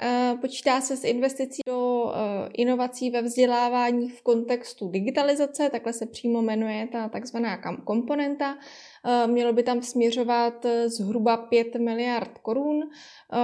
Eh, 0.00 0.34
počítá 0.40 0.80
se 0.80 0.96
s 0.96 1.04
investicí 1.04 1.62
do 1.66 2.12
eh, 2.14 2.48
inovací 2.54 3.10
ve 3.10 3.22
vzdělávání 3.22 4.08
v 4.08 4.22
kontextu 4.22 4.88
digitalizace, 4.88 5.70
takhle 5.70 5.92
se 5.92 6.06
přímo 6.06 6.42
jmenuje 6.42 6.88
ta 6.92 7.08
takzvaná 7.08 7.58
komponenta. 7.84 8.58
Eh, 9.04 9.26
mělo 9.26 9.52
by 9.52 9.62
tam 9.62 9.82
směřovat 9.82 10.66
zhruba 10.86 11.36
5 11.36 11.74
miliard 11.74 12.38
korun. 12.38 12.80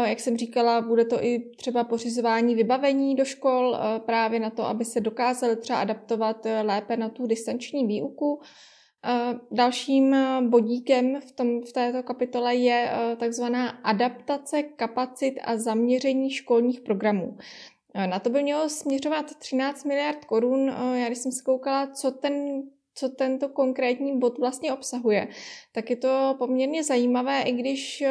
Jak 0.04 0.20
jsem 0.20 0.37
říkala, 0.37 0.80
bude 0.80 1.04
to 1.04 1.24
i 1.24 1.50
třeba 1.56 1.84
pořizování 1.84 2.54
vybavení 2.54 3.14
do 3.14 3.24
škol 3.24 3.78
právě 4.06 4.40
na 4.40 4.50
to, 4.50 4.66
aby 4.66 4.84
se 4.84 5.00
dokázali 5.00 5.56
třeba 5.56 5.80
adaptovat 5.80 6.46
lépe 6.62 6.96
na 6.96 7.08
tu 7.08 7.26
distanční 7.26 7.87
výuku. 7.87 8.40
Dalším 9.50 10.14
eh, 10.14 10.40
bodíkem 10.42 11.20
v, 11.20 11.32
tom, 11.32 11.62
v 11.62 11.72
této 11.72 12.02
kapitole 12.02 12.54
je 12.54 12.90
eh, 12.90 13.16
takzvaná 13.16 13.68
adaptace 13.68 14.62
kapacit 14.62 15.40
a 15.44 15.56
zaměření 15.56 16.30
školních 16.30 16.80
programů. 16.80 17.38
Eh, 17.94 18.06
na 18.06 18.18
to 18.18 18.30
by 18.30 18.42
mělo 18.42 18.68
směřovat 18.68 19.38
13 19.38 19.84
miliard 19.84 20.24
korun. 20.24 20.68
Já 20.94 21.06
když 21.06 21.18
jsem 21.18 21.32
se 21.32 21.42
koukala, 21.42 21.87
co 21.87 22.11
ten 22.11 22.62
co 22.94 23.08
tento 23.08 23.48
konkrétní 23.48 24.18
bod 24.18 24.38
vlastně 24.38 24.72
obsahuje, 24.72 25.28
tak 25.72 25.90
je 25.90 25.96
to 25.96 26.34
poměrně 26.38 26.84
zajímavé, 26.84 27.42
i 27.42 27.52
když 27.52 28.04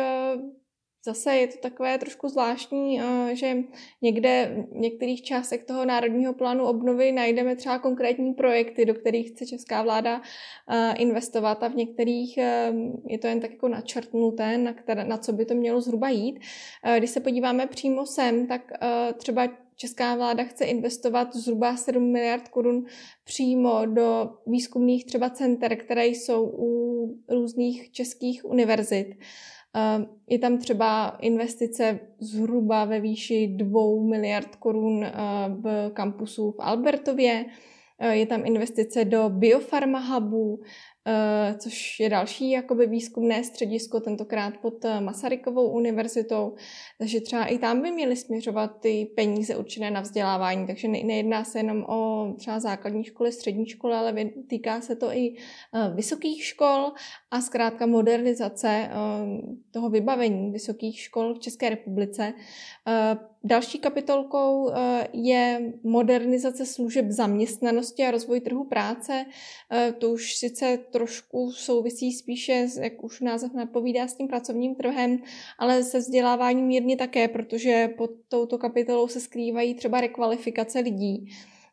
Zase 1.08 1.36
je 1.36 1.48
to 1.48 1.58
takové 1.58 1.98
trošku 1.98 2.30
zvláštní, 2.30 3.02
eh, 3.02 3.36
že 3.36 3.58
někde 4.02 4.65
v 4.72 4.76
některých 4.76 5.22
částech 5.22 5.63
toho 5.63 5.86
národního 5.86 6.34
plánu 6.34 6.65
obnovy 6.65 7.12
najdeme 7.12 7.56
třeba 7.56 7.80
konkrétní 7.80 8.34
projekty, 8.34 8.86
do 8.86 8.93
kterých 8.93 9.30
chce 9.30 9.46
česká 9.46 9.82
vláda 9.82 10.22
eh, 10.70 10.93
investovat 10.98 11.63
a 11.63 11.67
v 11.67 11.76
některých 11.76 12.38
eh, 12.38 12.74
je 13.06 13.17
to 13.20 13.28
jen 13.28 13.39
tak 13.39 13.52
jako 13.52 13.67
načrtnuté, 13.67 14.58
na, 14.58 14.74
které, 14.74 15.06
na 15.06 15.17
co 15.17 15.34
by 15.34 15.46
to 15.46 15.54
mělo 15.54 15.82
zhruba 15.82 16.10
jít. 16.10 16.39
Když 16.98 17.10
se 17.10 17.20
podíváme 17.20 17.67
přímo 17.67 18.06
sem, 18.06 18.48
tak 18.48 18.72
třeba 19.17 19.48
Česká 19.76 20.15
vláda 20.15 20.43
chce 20.43 20.65
investovat 20.65 21.36
zhruba 21.36 21.78
7 21.78 22.12
miliard 22.12 22.48
korun 22.48 22.86
přímo 23.24 23.86
do 23.86 24.30
výzkumných 24.48 25.06
třeba 25.06 25.30
center, 25.30 25.76
které 25.76 26.08
jsou 26.08 26.52
u 26.58 26.67
různých 27.30 27.91
českých 27.91 28.46
univerzit. 28.46 29.08
Ehm, 29.78 30.06
je 30.30 30.40
tam 30.40 30.58
třeba 30.58 31.18
investice 31.22 32.00
zhruba 32.20 32.86
ve 32.86 33.00
výši 33.00 33.48
2 33.48 33.82
miliard 34.10 34.56
korun 34.56 35.04
eh, 35.04 35.12
v 35.62 35.92
kampusu 35.94 36.52
v 36.52 36.60
Albertově, 36.60 37.46
eh, 38.00 38.16
je 38.16 38.26
tam 38.26 38.46
investice 38.46 39.06
do 39.06 39.30
biofarma 39.30 40.00
hubu, 40.00 40.60
Eh, 40.60 40.97
což 41.58 42.00
je 42.00 42.10
další 42.10 42.52
jakoby 42.52 42.88
výzkumné 42.88 43.43
středisko, 43.43 44.00
tentokrát 44.00 44.58
pod 44.58 44.86
eh, 44.86 45.02
Masarykovou 45.02 45.70
univerzitou. 45.70 46.56
Takže 46.98 47.22
třeba 47.22 47.46
i 47.46 47.58
tam 47.58 47.82
by 47.82 47.91
měly 47.91 48.15
směřovat 48.15 48.80
ty 48.80 49.12
peníze 49.15 49.56
určené 49.56 49.91
na 49.91 50.02
vzdělávání. 50.02 50.67
Takže 50.67 50.88
nejedná 50.88 51.43
se 51.43 51.60
jenom 51.60 51.84
o 51.84 52.34
třeba 52.38 52.60
základní 52.60 53.04
školy, 53.04 53.32
střední 53.32 53.65
školy, 53.67 53.93
ale 53.93 54.15
týká 54.50 54.82
se 54.82 54.96
to 54.96 55.12
i 55.12 55.36
eh, 55.74 55.91
vysokých 55.96 56.43
škol 56.43 56.91
a 57.32 57.41
zkrátka 57.41 57.86
modernizace 57.86 58.89
toho 59.72 59.89
vybavení 59.89 60.52
vysokých 60.52 61.00
škol 61.00 61.34
v 61.34 61.39
České 61.39 61.70
republice. 61.70 62.34
Další 63.48 63.80
kapitolkou 63.80 64.70
eh, 64.70 65.08
je 65.14 65.74
modernizace 65.84 66.66
služeb 66.66 67.06
zaměstnanosti 67.10 68.04
a 68.04 68.12
rozvoj 68.12 68.40
trhu 68.40 68.64
práce. 68.64 69.26
Eh, 69.72 69.94
to 69.98 70.10
už 70.10 70.36
sice 70.36 70.80
trošku 70.92 71.52
souvisí 71.52 72.14
spíše, 72.14 72.68
jak 72.82 73.04
už 73.04 73.22
název 73.22 73.54
napovídá, 73.54 74.08
s 74.08 74.14
tím 74.14 74.28
pracovním 74.28 74.76
trhem, 74.76 75.20
ale 75.60 75.84
se 75.84 76.00
vzděláváním 76.00 76.66
mírně 76.66 76.98
také, 76.98 77.28
protože 77.28 77.90
pod 77.98 78.10
touto 78.28 78.58
kapitolou 78.58 79.08
se 79.08 79.20
skrývají 79.20 79.74
třeba 79.74 80.02
rekvalifikace 80.02 80.80
lidí. 80.80 81.30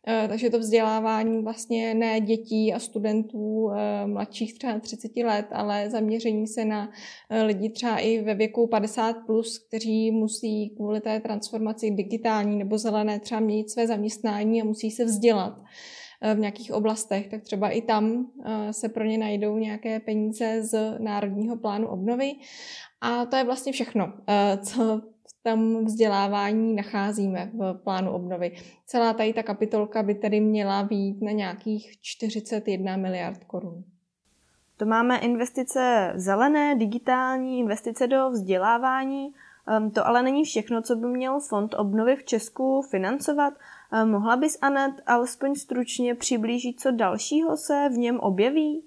Eh, 0.07 0.29
takže 0.29 0.51
to 0.51 0.59
vzdělávání 0.59 1.43
vlastně 1.43 1.95
ne 1.95 2.21
dětí 2.21 2.73
a 2.75 2.79
studentů 2.79 3.71
eh, 3.71 4.07
mladších 4.07 4.59
třeba 4.59 4.79
30 4.79 5.17
let, 5.17 5.47
ale 5.53 5.90
zaměření 5.90 6.47
se 6.47 6.64
na 6.64 6.90
eh, 7.31 7.43
lidi 7.43 7.71
třeba 7.71 7.99
i 7.99 8.23
ve 8.23 8.35
věku 8.35 8.67
50+, 8.67 9.14
plus, 9.27 9.59
kteří 9.59 10.11
musí 10.11 10.71
kvůli 10.77 11.01
té 11.01 11.21
transformaci 11.21 11.90
digitální 11.90 12.59
nebo 12.59 12.79
zelené 12.79 13.21
třeba 13.21 13.40
měnit 13.40 13.71
své 13.71 13.87
zaměstnání 13.87 14.62
a 14.62 14.64
musí 14.64 14.90
se 14.90 15.05
vzdělat 15.05 15.59
v 16.35 16.38
nějakých 16.38 16.73
oblastech, 16.73 17.29
tak 17.29 17.43
třeba 17.43 17.71
i 17.71 17.83
tam 17.83 18.27
se 18.71 18.88
pro 18.88 19.05
ně 19.05 19.19
najdou 19.19 19.59
nějaké 19.59 20.01
peníze 20.01 20.62
z 20.62 20.99
Národního 20.99 21.57
plánu 21.57 21.88
obnovy. 21.88 22.33
A 23.01 23.27
to 23.27 23.37
je 23.37 23.45
vlastně 23.45 23.73
všechno, 23.73 24.12
co 24.62 25.01
tam 25.44 25.85
vzdělávání 25.85 26.74
nacházíme 26.74 27.50
v 27.52 27.74
plánu 27.85 28.11
obnovy. 28.11 28.57
Celá 28.87 29.12
tady 29.12 29.33
ta 29.33 29.42
kapitolka 29.42 30.02
by 30.02 30.14
tedy 30.14 30.40
měla 30.40 30.83
být 30.83 31.22
na 31.22 31.33
nějakých 31.33 32.00
41 32.00 32.96
miliard 32.96 33.44
korun. 33.44 33.85
To 34.76 34.87
máme 34.87 35.18
investice 35.18 36.12
zelené, 36.16 36.74
digitální, 36.76 37.59
investice 37.59 38.07
do 38.07 38.30
vzdělávání. 38.30 39.35
Ehm, 39.68 39.90
to 39.90 40.07
ale 40.07 40.22
není 40.22 40.44
všechno, 40.44 40.83
co 40.83 40.96
by 40.96 41.07
měl 41.07 41.40
Fond 41.40 41.74
obnovy 41.74 42.16
v 42.16 42.24
Česku 42.24 42.83
financovat. 42.83 43.54
Ehm, 43.92 44.11
mohla 44.11 44.37
bys, 44.37 44.59
Anet, 44.62 44.94
alespoň 45.07 45.54
stručně 45.54 46.14
přiblížit, 46.14 46.80
co 46.80 46.90
dalšího 46.90 47.57
se 47.57 47.88
v 47.88 47.98
něm 47.98 48.20
objeví? 48.20 48.85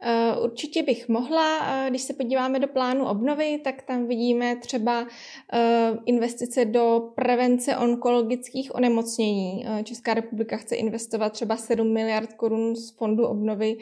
Eh, 0.00 0.36
určitě 0.40 0.82
bych 0.82 1.08
mohla, 1.08 1.58
eh, 1.86 1.90
když 1.90 2.02
se 2.02 2.12
podíváme 2.12 2.58
do 2.58 2.68
plánu 2.68 3.06
obnovy, 3.06 3.60
tak 3.64 3.82
tam 3.82 4.06
vidíme 4.06 4.56
třeba 4.56 5.06
eh, 5.52 5.90
investice 6.06 6.64
do 6.64 7.10
prevence 7.14 7.76
onkologických 7.76 8.74
onemocnění. 8.74 9.66
Česká 9.84 10.14
republika 10.14 10.56
chce 10.56 10.76
investovat 10.76 11.32
třeba 11.32 11.56
7 11.56 11.92
miliard 11.92 12.32
korun 12.32 12.76
z 12.76 12.90
fondu 12.90 13.26
obnovy 13.26 13.76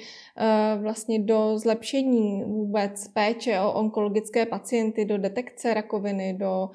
vlastně 0.76 1.18
do 1.18 1.58
zlepšení 1.58 2.42
vůbec 2.44 3.08
péče 3.08 3.60
o 3.60 3.72
onkologické 3.72 4.46
pacienty, 4.46 5.04
do 5.04 5.18
detekce 5.18 5.74
rakoviny, 5.74 6.36
do 6.38 6.70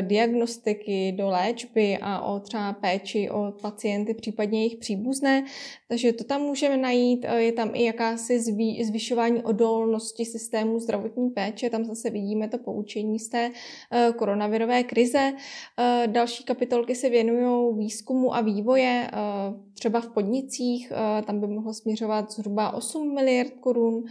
diagnostiky, 0.00 1.12
do 1.12 1.28
léčby 1.28 1.98
a 2.02 2.20
o 2.20 2.40
třeba 2.40 2.72
péči 2.72 3.30
o 3.30 3.52
pacienty, 3.62 4.14
případně 4.14 4.58
jejich 4.58 4.76
příbuzné. 4.76 5.44
Takže 5.88 6.12
to 6.12 6.24
tam 6.24 6.42
můžeme 6.42 6.76
najít. 6.76 7.26
Je 7.36 7.52
tam 7.52 7.70
i 7.74 7.84
jakási 7.84 8.40
zví, 8.40 8.77
zvyšování 8.84 9.42
odolnosti 9.42 10.24
systému 10.24 10.80
zdravotní 10.80 11.30
péče. 11.30 11.70
Tam 11.70 11.84
zase 11.84 12.10
vidíme 12.10 12.48
to 12.48 12.58
poučení 12.58 13.18
z 13.18 13.28
té 13.28 13.50
eh, 13.92 14.12
koronavirové 14.16 14.82
krize. 14.82 15.32
Eh, 15.78 16.04
další 16.06 16.44
kapitolky 16.44 16.94
se 16.94 17.08
věnují 17.08 17.76
výzkumu 17.78 18.34
a 18.34 18.40
vývoje, 18.40 19.10
eh, 19.12 19.67
třeba 19.78 20.00
v 20.00 20.08
podnicích. 20.08 20.92
Tam 21.26 21.40
by 21.40 21.46
mohlo 21.46 21.74
směřovat 21.74 22.32
zhruba 22.32 22.74
8 22.74 23.14
miliard 23.14 23.52
korun. 23.60 24.04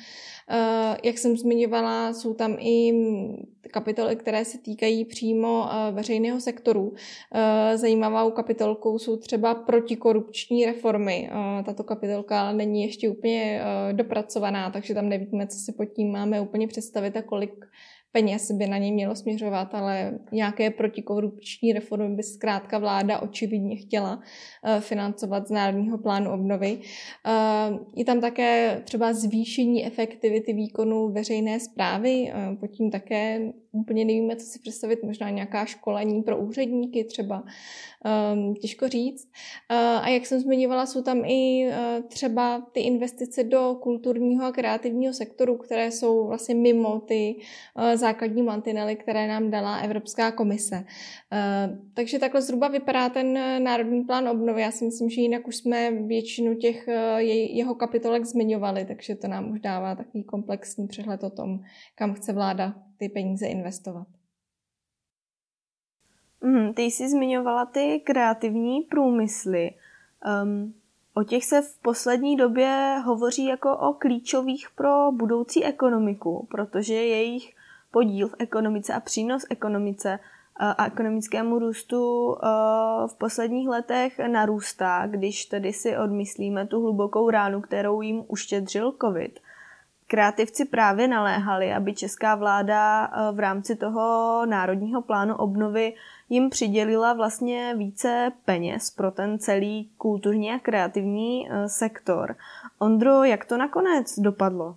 Jak 1.03 1.17
jsem 1.17 1.37
zmiňovala, 1.37 2.13
jsou 2.13 2.33
tam 2.33 2.57
i 2.59 2.93
kapitoly, 3.71 4.15
které 4.15 4.45
se 4.45 4.57
týkají 4.57 5.05
přímo 5.05 5.65
veřejného 5.91 6.41
sektoru. 6.41 6.93
Zajímavou 7.75 8.31
kapitolkou 8.31 8.99
jsou 8.99 9.17
třeba 9.17 9.55
protikorupční 9.55 10.65
reformy. 10.65 11.29
Tato 11.65 11.83
kapitolka 11.83 12.51
není 12.51 12.83
ještě 12.83 13.09
úplně 13.09 13.61
dopracovaná, 13.91 14.71
takže 14.71 14.93
tam 14.93 15.09
nevíme, 15.09 15.47
co 15.47 15.57
si 15.57 15.71
pod 15.71 15.85
tím 15.85 16.11
máme 16.11 16.41
úplně 16.41 16.67
představit 16.67 17.17
a 17.17 17.21
kolik 17.21 17.65
peněz 18.17 18.51
by 18.51 18.67
na 18.67 18.77
něj 18.77 18.91
mělo 18.91 19.15
směřovat, 19.15 19.75
ale 19.75 20.19
nějaké 20.31 20.69
protikorupční 20.69 21.73
reformy 21.73 22.15
by 22.15 22.23
zkrátka 22.23 22.77
vláda 22.79 23.19
očividně 23.19 23.75
chtěla 23.75 24.19
eh, 24.63 24.81
financovat 24.81 25.47
z 25.47 25.51
Národního 25.51 25.97
plánu 25.97 26.31
obnovy. 26.31 26.79
Eh, 27.25 27.77
je 27.95 28.05
tam 28.05 28.21
také 28.21 28.81
třeba 28.83 29.13
zvýšení 29.13 29.85
efektivity 29.85 30.53
výkonu 30.53 31.09
veřejné 31.11 31.59
zprávy, 31.59 32.31
eh, 32.33 32.55
pod 32.59 32.67
tím 32.67 32.91
také 32.91 33.53
úplně 33.71 34.05
nevíme, 34.05 34.35
co 34.35 34.45
si 34.45 34.59
představit, 34.59 35.03
možná 35.03 35.29
nějaká 35.29 35.65
školení 35.65 36.23
pro 36.23 36.37
úředníky 36.37 37.03
třeba, 37.03 37.43
um, 38.33 38.55
těžko 38.55 38.87
říct. 38.87 39.27
A 39.69 40.09
jak 40.09 40.25
jsem 40.25 40.39
zmiňovala, 40.39 40.85
jsou 40.85 41.01
tam 41.01 41.25
i 41.25 41.69
třeba 42.07 42.67
ty 42.71 42.79
investice 42.79 43.43
do 43.43 43.77
kulturního 43.81 44.45
a 44.45 44.51
kreativního 44.51 45.13
sektoru, 45.13 45.57
které 45.57 45.91
jsou 45.91 46.27
vlastně 46.27 46.55
mimo 46.55 46.99
ty 46.99 47.35
základní 48.07 48.43
mantinely, 48.43 48.95
které 48.95 49.27
nám 49.27 49.51
dala 49.51 49.77
Evropská 49.77 50.31
komise. 50.31 50.75
Uh, 50.75 51.77
takže 51.93 52.19
takhle 52.19 52.41
zhruba 52.41 52.67
vypadá 52.67 53.09
ten 53.09 53.33
národní 53.63 54.03
plán 54.03 54.29
obnovy. 54.29 54.61
Já 54.61 54.71
si 54.71 54.85
myslím, 54.85 55.09
že 55.09 55.21
jinak 55.21 55.47
už 55.47 55.55
jsme 55.55 55.91
většinu 55.91 56.55
těch 56.55 56.87
uh, 56.87 57.19
jeho 57.59 57.75
kapitolek 57.75 58.25
zmiňovali, 58.25 58.85
takže 58.85 59.15
to 59.15 59.27
nám 59.27 59.51
už 59.51 59.59
dává 59.59 59.95
takový 59.95 60.23
komplexní 60.23 60.87
přehled 60.87 61.23
o 61.23 61.29
tom, 61.29 61.59
kam 61.95 62.13
chce 62.13 62.33
vláda 62.33 62.73
ty 62.97 63.09
peníze 63.09 63.47
investovat. 63.47 64.07
Mm, 66.41 66.73
ty 66.73 66.81
jsi 66.81 67.09
zmiňovala 67.09 67.65
ty 67.65 67.99
kreativní 68.05 68.81
průmysly. 68.81 69.71
Um, 70.43 70.73
o 71.13 71.23
těch 71.23 71.45
se 71.45 71.61
v 71.61 71.81
poslední 71.81 72.35
době 72.35 73.01
hovoří 73.05 73.45
jako 73.45 73.77
o 73.77 73.93
klíčových 73.93 74.67
pro 74.75 75.11
budoucí 75.11 75.63
ekonomiku, 75.63 76.47
protože 76.51 76.93
jejich 76.93 77.56
podíl 77.91 78.27
v 78.27 78.35
ekonomice 78.39 78.93
a 78.93 78.99
přínos 78.99 79.45
ekonomice 79.49 80.19
a 80.59 80.85
ekonomickému 80.85 81.59
růstu 81.59 82.35
v 83.07 83.17
posledních 83.17 83.69
letech 83.69 84.19
narůstá, 84.27 85.07
když 85.07 85.45
tedy 85.45 85.73
si 85.73 85.97
odmyslíme 85.97 86.67
tu 86.67 86.81
hlubokou 86.81 87.29
ránu, 87.29 87.61
kterou 87.61 88.01
jim 88.01 88.23
uštědřil 88.27 88.93
COVID. 89.01 89.39
Kreativci 90.07 90.65
právě 90.65 91.07
naléhali, 91.07 91.73
aby 91.73 91.93
česká 91.93 92.35
vláda 92.35 93.11
v 93.31 93.39
rámci 93.39 93.75
toho 93.75 94.41
národního 94.45 95.01
plánu 95.01 95.35
obnovy 95.35 95.93
jim 96.29 96.49
přidělila 96.49 97.13
vlastně 97.13 97.75
více 97.77 98.31
peněz 98.45 98.91
pro 98.91 99.11
ten 99.11 99.39
celý 99.39 99.89
kulturní 99.97 100.51
a 100.51 100.59
kreativní 100.59 101.49
sektor. 101.67 102.35
Ondro, 102.79 103.23
jak 103.23 103.45
to 103.45 103.57
nakonec 103.57 104.19
dopadlo? 104.19 104.75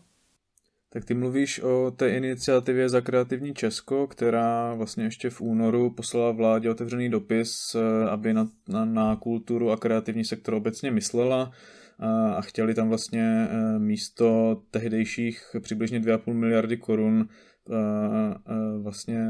Tak 0.92 1.05
ty 1.05 1.14
mluvíš 1.14 1.61
o 1.61 1.90
té 1.90 2.11
iniciativě 2.11 2.88
za 2.88 3.00
kreativní 3.00 3.55
Česko, 3.55 4.07
která 4.07 4.74
vlastně 4.74 5.05
ještě 5.05 5.31
v 5.31 5.40
únoru 5.40 5.90
poslala 5.90 6.33
vládě 6.33 6.70
otevřený 6.70 7.09
dopis, 7.09 7.74
eh, 7.74 8.11
aby 8.11 8.35
na, 8.35 8.48
na, 8.68 8.85
na 8.85 9.16
kulturu 9.16 9.70
a 9.70 9.76
kreativní 9.76 10.24
sektor 10.24 10.55
obecně 10.55 10.90
myslela 10.90 11.53
a 12.37 12.40
chtěli 12.40 12.74
tam 12.74 12.88
vlastně 12.88 13.48
e, 13.50 13.79
místo 13.79 14.62
tehdejších 14.70 15.57
přibližně 15.61 16.00
2,5 16.00 16.33
miliardy 16.33 16.76
korun 16.76 17.29
vlastně 18.83 19.26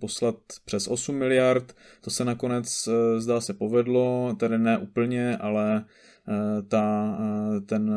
poslat 0.00 0.36
přes 0.64 0.88
8 0.88 1.16
miliard. 1.16 1.76
To 2.00 2.10
se 2.10 2.24
nakonec 2.24 2.88
zdá 3.18 3.40
se 3.40 3.54
povedlo, 3.54 4.36
tedy 4.38 4.58
ne 4.58 4.78
úplně, 4.78 5.36
ale 5.36 5.84
ta, 6.68 7.18
ten, 7.66 7.90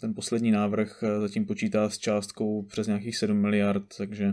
ten 0.00 0.14
poslední 0.14 0.50
návrh 0.50 1.04
zatím 1.20 1.46
počítá 1.46 1.90
s 1.90 1.98
částkou 1.98 2.62
přes 2.62 2.86
nějakých 2.86 3.16
7 3.16 3.38
miliard, 3.38 3.84
takže 3.96 4.32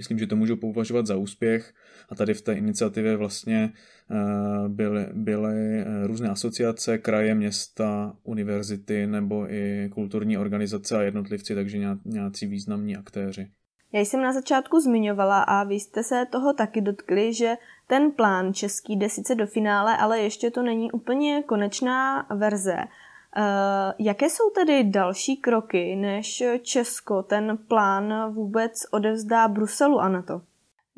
myslím, 0.00 0.18
že 0.18 0.26
to 0.26 0.36
můžu 0.36 0.56
považovat 0.56 1.06
za 1.06 1.16
úspěch. 1.16 1.74
A 2.08 2.14
tady 2.14 2.34
v 2.34 2.42
té 2.42 2.52
iniciativě 2.52 3.16
vlastně 3.16 3.72
eh, 4.10 4.68
byly, 4.68 5.06
byly 5.12 5.80
eh, 5.80 6.06
různé 6.06 6.28
asociace, 6.28 6.98
kraje, 6.98 7.34
města, 7.34 8.16
univerzity 8.22 9.06
nebo 9.06 9.52
i 9.52 9.88
kulturní 9.92 10.38
organizace 10.38 10.96
a 10.96 11.02
jednotlivci, 11.02 11.54
takže 11.54 11.78
nějací 12.04 12.46
významní 12.46 12.96
aktéři. 12.96 13.50
Já 13.92 14.00
jsem 14.00 14.22
na 14.22 14.32
začátku 14.32 14.80
zmiňovala 14.80 15.42
a 15.42 15.64
vy 15.64 15.74
jste 15.74 16.02
se 16.02 16.26
toho 16.30 16.52
taky 16.52 16.80
dotkli, 16.80 17.34
že 17.34 17.56
ten 17.86 18.10
plán 18.10 18.54
český 18.54 18.96
jde 18.96 19.08
sice 19.08 19.34
do 19.34 19.46
finále, 19.46 19.96
ale 19.96 20.20
ještě 20.20 20.50
to 20.50 20.62
není 20.62 20.92
úplně 20.92 21.42
konečná 21.42 22.26
verze. 22.30 22.76
Uh, 22.76 23.92
jaké 23.98 24.30
jsou 24.30 24.50
tedy 24.50 24.84
další 24.84 25.36
kroky, 25.36 25.96
než 25.96 26.42
Česko 26.62 27.22
ten 27.22 27.58
plán 27.68 28.32
vůbec 28.32 28.72
odevzdá 28.90 29.48
Bruselu 29.48 30.00
a 30.00 30.08
na 30.08 30.22
to? 30.22 30.40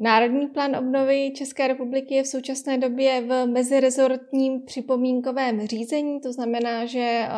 Národní 0.03 0.47
plán 0.47 0.77
obnovy 0.77 1.33
České 1.37 1.69
republiky 1.69 2.15
je 2.15 2.23
v 2.23 2.27
současné 2.27 2.79
době 2.79 3.21
v 3.21 3.47
mezirezortním 3.47 4.63
připomínkovém 4.63 5.67
řízení, 5.67 6.21
to 6.21 6.33
znamená, 6.33 6.87
že 6.87 7.01
eh, 7.01 7.31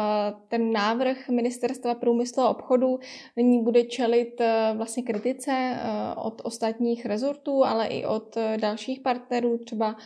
ten 0.48 0.72
návrh 0.72 1.28
Ministerstva 1.28 1.94
průmyslu 1.94 2.42
a 2.42 2.48
obchodu 2.48 2.98
nyní 3.36 3.62
bude 3.62 3.84
čelit 3.84 4.40
eh, 4.40 4.72
vlastně 4.76 5.02
kritice 5.02 5.52
eh, 5.52 5.78
od 6.16 6.40
ostatních 6.44 7.06
rezortů, 7.06 7.64
ale 7.64 7.86
i 7.86 8.06
od 8.06 8.36
dalších 8.60 9.00
partnerů, 9.00 9.58
třeba 9.58 9.96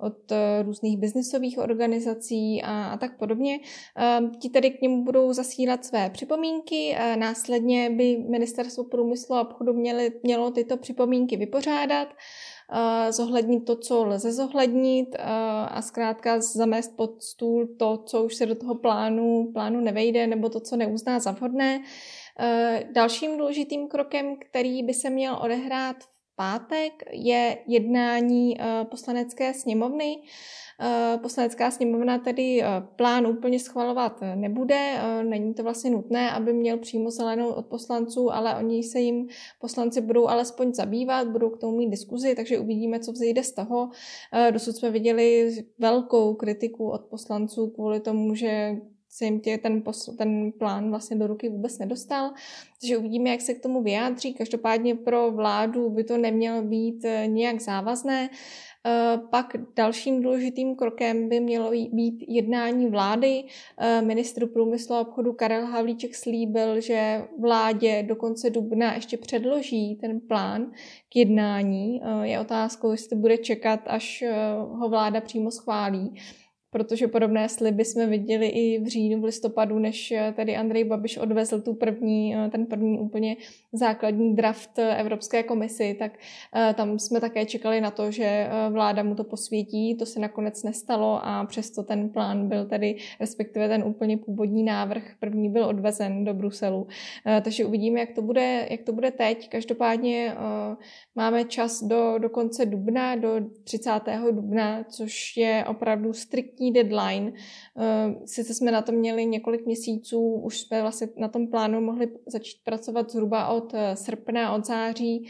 od 0.00 0.32
různých 0.62 0.98
biznisových 0.98 1.58
organizací 1.58 2.62
a, 2.62 2.84
a 2.84 2.96
tak 2.96 3.18
podobně. 3.18 3.58
Ti 4.38 4.48
tedy 4.48 4.70
k 4.70 4.82
němu 4.82 5.04
budou 5.04 5.32
zasílat 5.32 5.84
své 5.84 6.10
připomínky, 6.10 6.96
následně 7.16 7.90
by 7.90 8.24
Ministerstvo 8.28 8.84
průmyslu 8.84 9.34
a 9.34 9.40
obchodu 9.40 9.72
měli, 9.72 10.12
mělo 10.22 10.50
tyto 10.50 10.76
připomínky 10.76 11.36
vypořádat 11.36 12.07
zohlednit 13.10 13.64
to, 13.64 13.76
co 13.76 14.04
lze 14.04 14.32
zohlednit 14.32 15.16
a 15.68 15.82
zkrátka 15.82 16.40
zamést 16.40 16.96
pod 16.96 17.22
stůl 17.22 17.68
to, 17.78 18.02
co 18.06 18.24
už 18.24 18.34
se 18.34 18.46
do 18.46 18.54
toho 18.54 18.74
plánu, 18.74 19.50
plánu 19.52 19.80
nevejde, 19.80 20.26
nebo 20.26 20.48
to, 20.48 20.60
co 20.60 20.76
neuzná 20.76 21.20
za 21.20 21.30
vhodné. 21.30 21.80
Dalším 22.92 23.38
důležitým 23.38 23.88
krokem, 23.88 24.36
který 24.50 24.82
by 24.82 24.94
se 24.94 25.10
měl 25.10 25.38
odehrát 25.42 25.96
v 25.96 26.17
pátek 26.38 26.92
je 27.12 27.58
jednání 27.66 28.60
eh, 28.60 28.84
poslanecké 28.84 29.54
sněmovny. 29.54 30.22
Eh, 30.80 31.18
poslanecká 31.22 31.70
sněmovna 31.70 32.18
tedy 32.18 32.62
eh, 32.62 32.66
plán 32.96 33.26
úplně 33.26 33.58
schvalovat 33.58 34.20
nebude, 34.34 34.98
není 35.22 35.54
to 35.54 35.62
vlastně 35.62 35.90
nutné, 35.90 36.30
aby 36.30 36.52
měl 36.52 36.78
přímo 36.78 37.10
zelenou 37.10 37.48
od 37.48 37.66
poslanců, 37.66 38.32
ale 38.32 38.56
oni 38.56 38.82
se 38.82 39.00
jim 39.00 39.28
poslanci 39.60 40.00
budou 40.00 40.28
alespoň 40.28 40.74
zabývat, 40.74 41.28
budou 41.28 41.50
k 41.50 41.60
tomu 41.60 41.76
mít 41.76 41.90
diskuzi, 41.90 42.34
takže 42.34 42.58
uvidíme, 42.58 43.00
co 43.00 43.12
vzejde 43.12 43.42
z 43.42 43.52
toho. 43.52 43.90
Dosud 44.50 44.76
jsme 44.76 44.90
viděli 44.90 45.50
velkou 45.78 46.34
kritiku 46.34 46.90
od 46.90 47.04
poslanců 47.04 47.70
kvůli 47.70 48.00
tomu, 48.00 48.34
že 48.34 48.76
se 49.18 49.24
jim 49.24 49.40
tě 49.40 49.58
ten, 49.58 49.80
posl- 49.80 50.16
ten 50.16 50.52
plán 50.52 50.90
vlastně 50.90 51.16
do 51.16 51.26
ruky 51.26 51.48
vůbec 51.48 51.78
nedostal. 51.78 52.30
Takže 52.80 52.98
uvidíme, 52.98 53.30
jak 53.30 53.40
se 53.40 53.54
k 53.54 53.62
tomu 53.62 53.82
vyjádří. 53.82 54.34
Každopádně 54.34 54.94
pro 54.94 55.30
vládu 55.32 55.90
by 55.90 56.04
to 56.04 56.18
nemělo 56.18 56.62
být 56.62 57.04
eh, 57.04 57.26
nějak 57.26 57.60
závazné. 57.60 58.30
Pak 59.30 59.56
dalším 59.76 60.22
důležitým 60.22 60.76
krokem 60.76 61.28
by 61.28 61.40
mělo 61.40 61.70
být 61.70 62.24
jednání 62.28 62.86
vlády. 62.86 63.44
Ministr 64.00 64.46
průmyslu 64.46 64.94
a 64.94 65.00
obchodu 65.00 65.32
Karel 65.32 65.66
Havlíček 65.66 66.14
slíbil, 66.14 66.80
že 66.80 67.24
vládě 67.40 68.02
do 68.02 68.16
konce 68.16 68.50
dubna 68.50 68.94
ještě 68.94 69.16
předloží 69.16 69.98
ten 70.00 70.20
plán 70.20 70.72
k 71.08 71.16
jednání. 71.16 72.00
Je 72.22 72.40
otázkou, 72.40 72.90
jestli 72.90 73.16
bude 73.16 73.38
čekat, 73.38 73.80
až 73.86 74.24
ho 74.56 74.88
vláda 74.88 75.20
přímo 75.20 75.50
schválí 75.50 76.14
protože 76.70 77.08
podobné 77.08 77.48
sliby 77.48 77.84
jsme 77.84 78.06
viděli 78.06 78.46
i 78.46 78.80
v 78.80 78.86
říjnu, 78.86 79.20
v 79.20 79.24
listopadu, 79.24 79.78
než 79.78 80.12
eh, 80.12 80.32
tady 80.36 80.56
Andrej 80.56 80.84
Babiš 80.84 81.18
odvezl 81.18 81.60
tu 81.60 81.74
první, 81.74 82.36
eh, 82.36 82.48
ten 82.50 82.66
první 82.66 82.98
úplně 82.98 83.36
základní 83.72 84.36
draft 84.36 84.78
Evropské 84.78 85.42
komisi, 85.42 85.96
tak 85.98 86.12
eh, 86.56 86.74
tam 86.74 86.98
jsme 86.98 87.20
také 87.20 87.46
čekali 87.46 87.80
na 87.80 87.90
to, 87.90 88.10
že 88.10 88.48
vláda 88.70 89.02
mu 89.02 89.14
to 89.14 89.24
posvětí, 89.24 89.96
to 89.96 90.06
se 90.06 90.20
nakonec 90.20 90.62
nestalo 90.62 91.20
a 91.22 91.44
přesto 91.44 91.82
ten 91.82 92.08
plán 92.08 92.48
byl 92.48 92.66
tady, 92.66 92.96
respektive 93.20 93.68
ten 93.68 93.84
úplně 93.84 94.16
původní 94.16 94.62
návrh 94.62 95.02
první 95.20 95.48
byl 95.48 95.64
odvezen 95.64 96.24
do 96.24 96.34
Bruselu. 96.34 96.86
Takže 97.42 97.64
uvidíme, 97.64 98.00
jak 98.00 98.12
to 98.12 98.22
bude, 98.22 98.66
jak 98.70 98.82
to 98.82 98.92
bude 98.92 99.10
teď. 99.10 99.48
Každopádně 99.48 100.34
máme 101.14 101.44
čas 101.44 101.82
do, 101.82 102.18
do 102.18 102.30
konce 102.30 102.66
dubna, 102.66 103.16
do 103.16 103.40
30. 103.64 103.90
dubna, 104.30 104.84
což 104.84 105.36
je 105.36 105.64
opravdu 105.68 106.12
striktní 106.12 106.57
striktní 106.58 106.72
deadline. 106.72 107.32
Eh, 107.78 108.26
sice 108.26 108.54
jsme 108.54 108.70
na 108.70 108.82
to 108.82 108.92
měli 108.92 109.26
několik 109.26 109.66
měsíců, 109.66 110.32
už 110.34 110.60
jsme 110.60 110.82
vlastně 110.82 111.08
na 111.16 111.28
tom 111.28 111.46
plánu 111.46 111.80
mohli 111.80 112.08
začít 112.26 112.58
pracovat 112.64 113.10
zhruba 113.10 113.48
od 113.48 113.74
eh, 113.74 113.96
srpna, 113.96 114.54
od 114.54 114.66
září 114.66 115.26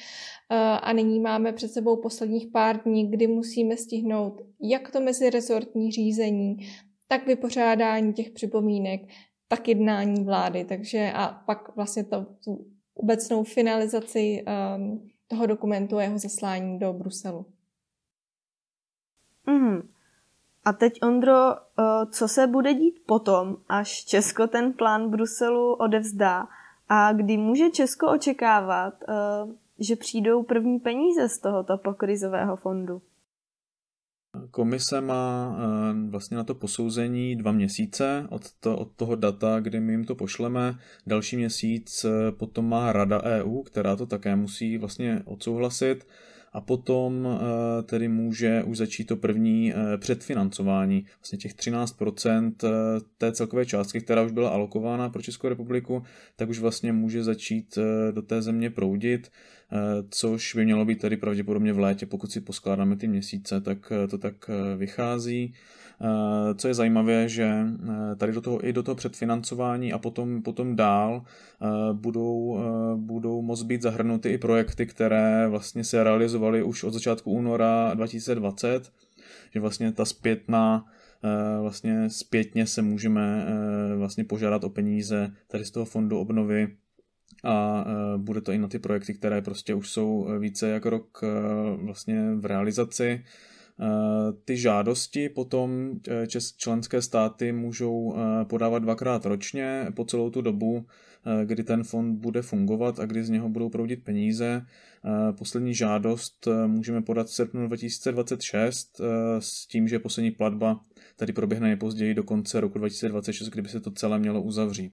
eh, 0.51 0.57
a 0.59 0.93
nyní 0.93 1.21
máme 1.21 1.53
před 1.53 1.69
sebou 1.69 1.97
posledních 1.97 2.47
pár 2.47 2.83
dní, 2.83 3.11
kdy 3.11 3.27
musíme 3.27 3.77
stihnout 3.77 4.41
jak 4.61 4.91
to 4.91 5.01
mezirezortní 5.01 5.93
řízení, 5.93 6.57
tak 7.09 7.27
vypořádání 7.27 8.13
těch 8.13 8.31
připomínek, 8.31 9.01
tak 9.49 9.69
jednání 9.69 10.25
vlády. 10.25 10.65
Takže 10.65 11.13
a 11.15 11.43
pak 11.47 11.77
vlastně 11.77 12.05
to, 12.05 12.27
tu 12.45 12.67
obecnou 12.95 13.45
finalizaci 13.45 14.45
um, 14.45 15.09
toho 15.27 15.47
dokumentu 15.47 15.97
a 15.97 16.03
jeho 16.03 16.19
zaslání 16.19 16.79
do 16.79 16.93
Bruselu. 16.93 17.47
Mm. 19.47 19.98
A 20.65 20.73
teď, 20.73 20.99
Ondro, 21.03 21.55
eh, 21.55 21.83
co 22.11 22.29
se 22.29 22.47
bude 22.47 22.75
dít 22.75 23.03
potom, 23.07 23.57
až 23.69 24.05
Česko 24.05 24.47
ten 24.47 24.73
plán 24.73 25.11
Bruselu 25.11 25.75
odevzdá 25.75 26.49
a 26.89 27.13
kdy 27.13 27.37
může 27.37 27.71
Česko 27.71 28.11
očekávat, 28.11 28.95
eh, 29.09 29.15
že 29.81 29.97
přijdou 29.97 30.43
první 30.43 30.79
peníze 30.79 31.29
z 31.29 31.39
tohoto 31.39 31.79
pokrizového 31.79 32.57
fondu? 32.57 33.03
Komise 34.51 35.01
má 35.01 35.57
eh, 35.59 36.11
vlastně 36.11 36.37
na 36.37 36.45
to 36.45 36.55
posouzení 36.55 37.37
dva 37.37 37.53
měsíce 37.53 38.27
od, 38.31 38.43
to, 38.61 38.79
od 38.79 38.93
toho 38.97 39.17
data, 39.17 39.61
kdy 39.61 39.81
my 39.81 39.93
jim 39.93 40.05
to 40.05 40.15
pošleme. 40.15 40.79
Další 41.07 41.37
měsíc 41.37 42.07
potom 42.31 42.69
má 42.69 42.93
Rada 42.93 43.23
EU, 43.23 43.63
která 43.63 43.97
to 43.97 44.07
také 44.07 44.37
musí 44.37 44.79
vlastně 44.79 45.23
odsouhlasit 45.25 46.07
a 46.53 46.61
potom 46.61 47.29
eh, 47.29 47.83
tedy 47.83 48.09
může 48.09 48.63
už 48.63 48.77
začít 48.77 49.05
to 49.05 49.17
první 49.17 49.73
eh, 49.73 49.99
předfinancování. 49.99 51.07
Vlastně 51.21 51.39
těch 51.39 51.55
13% 51.55 52.53
eh, 52.65 52.69
té 53.19 53.33
celkové 53.33 53.67
částky, 53.67 54.01
která 54.01 54.23
už 54.23 54.33
byla 54.33 54.51
alokována 54.51 55.09
pro 55.09 55.23
Českou 55.23 55.49
republiku, 55.49 56.03
tak 56.37 56.49
už 56.49 56.59
vlastně 56.59 56.93
může 56.93 57.25
začít 57.25 57.79
do 58.11 58.23
té 58.23 58.43
země 58.43 58.71
proudit, 58.71 59.31
což 60.11 60.55
by 60.55 60.65
mělo 60.65 60.85
být 60.85 61.01
tedy 61.01 61.17
pravděpodobně 61.17 61.73
v 61.73 61.79
létě, 61.79 62.07
pokud 62.07 62.33
si 62.33 62.41
poskládáme 62.41 62.97
ty 62.97 63.09
měsíce, 63.09 63.61
tak 63.61 63.93
to 64.11 64.19
tak 64.19 64.51
vychází. 64.77 65.55
Eh, 66.01 66.55
co 66.55 66.69
je 66.69 66.75
zajímavé, 66.75 67.29
že 67.29 67.45
eh, 67.45 68.17
tady 68.17 68.33
do 68.33 68.41
toho 68.41 68.67
i 68.67 68.73
do 68.73 68.83
toho 68.83 68.95
předfinancování 68.95 69.93
a 69.93 69.99
potom, 69.99 70.43
potom 70.43 70.77
dál 70.77 71.23
eh, 71.23 71.67
budou, 71.93 72.59
budou 72.97 73.43
moct 73.43 73.63
být 73.63 73.83
zahrnuty 73.83 74.29
i 74.29 74.39
projekty, 74.39 74.87
které 74.87 75.49
vlastně 75.49 75.85
se 75.85 76.05
realizovaly 76.05 76.63
už 76.63 76.85
od 76.85 76.95
začátku 76.95 77.31
února 77.31 77.95
2020, 77.95 78.93
že 79.55 79.61
vlastně 79.61 79.93
ta 79.93 80.05
zpětná 80.05 80.85
vlastně 81.61 82.11
zpětně 82.11 82.67
se 82.67 82.83
můžeme 82.83 83.47
vlastně 83.97 84.25
požádat 84.25 84.65
o 84.65 84.71
peníze 84.71 85.33
tady 85.47 85.65
z 85.65 85.71
toho 85.71 85.85
fondu 85.85 86.19
obnovy 86.19 86.69
a 87.45 87.85
bude 88.17 88.41
to 88.41 88.53
i 88.53 88.59
na 88.59 88.69
ty 88.69 88.79
projekty, 88.79 89.15
které 89.15 89.43
prostě 89.43 89.75
už 89.75 89.91
jsou 89.91 90.29
více 90.39 90.69
jak 90.69 90.87
rok 90.87 91.21
vlastně 91.83 92.35
v 92.35 92.45
realizaci 92.45 93.25
ty 94.45 94.57
žádosti 94.57 95.29
potom 95.29 95.91
členské 96.57 97.03
státy 97.03 97.53
můžou 97.53 98.17
podávat 98.45 98.79
dvakrát 98.79 99.27
ročně 99.27 99.87
po 99.97 100.05
celou 100.05 100.31
tu 100.31 100.41
dobu, 100.41 100.87
kdy 101.45 101.63
ten 101.63 101.85
fond 101.85 102.17
bude 102.17 102.43
fungovat 102.43 103.01
a 103.01 103.07
kdy 103.07 103.25
z 103.25 103.31
něho 103.31 103.49
budou 103.49 103.69
proudit 103.69 104.05
peníze. 104.05 104.63
Poslední 105.39 105.75
žádost 105.75 106.49
můžeme 106.67 107.03
podat 107.03 107.27
v 107.27 107.33
srpnu 107.33 107.67
2026 107.67 109.01
s 109.39 109.67
tím, 109.67 109.89
že 109.89 109.99
poslední 109.99 110.31
platba 110.31 110.81
tady 111.17 111.33
proběhne 111.33 111.67
nejpozději 111.67 112.15
do 112.15 112.23
konce 112.23 112.61
roku 112.61 112.79
2026, 112.79 113.49
kdyby 113.49 113.69
se 113.69 113.81
to 113.81 113.91
celé 113.91 114.19
mělo 114.19 114.43
uzavřít. 114.43 114.93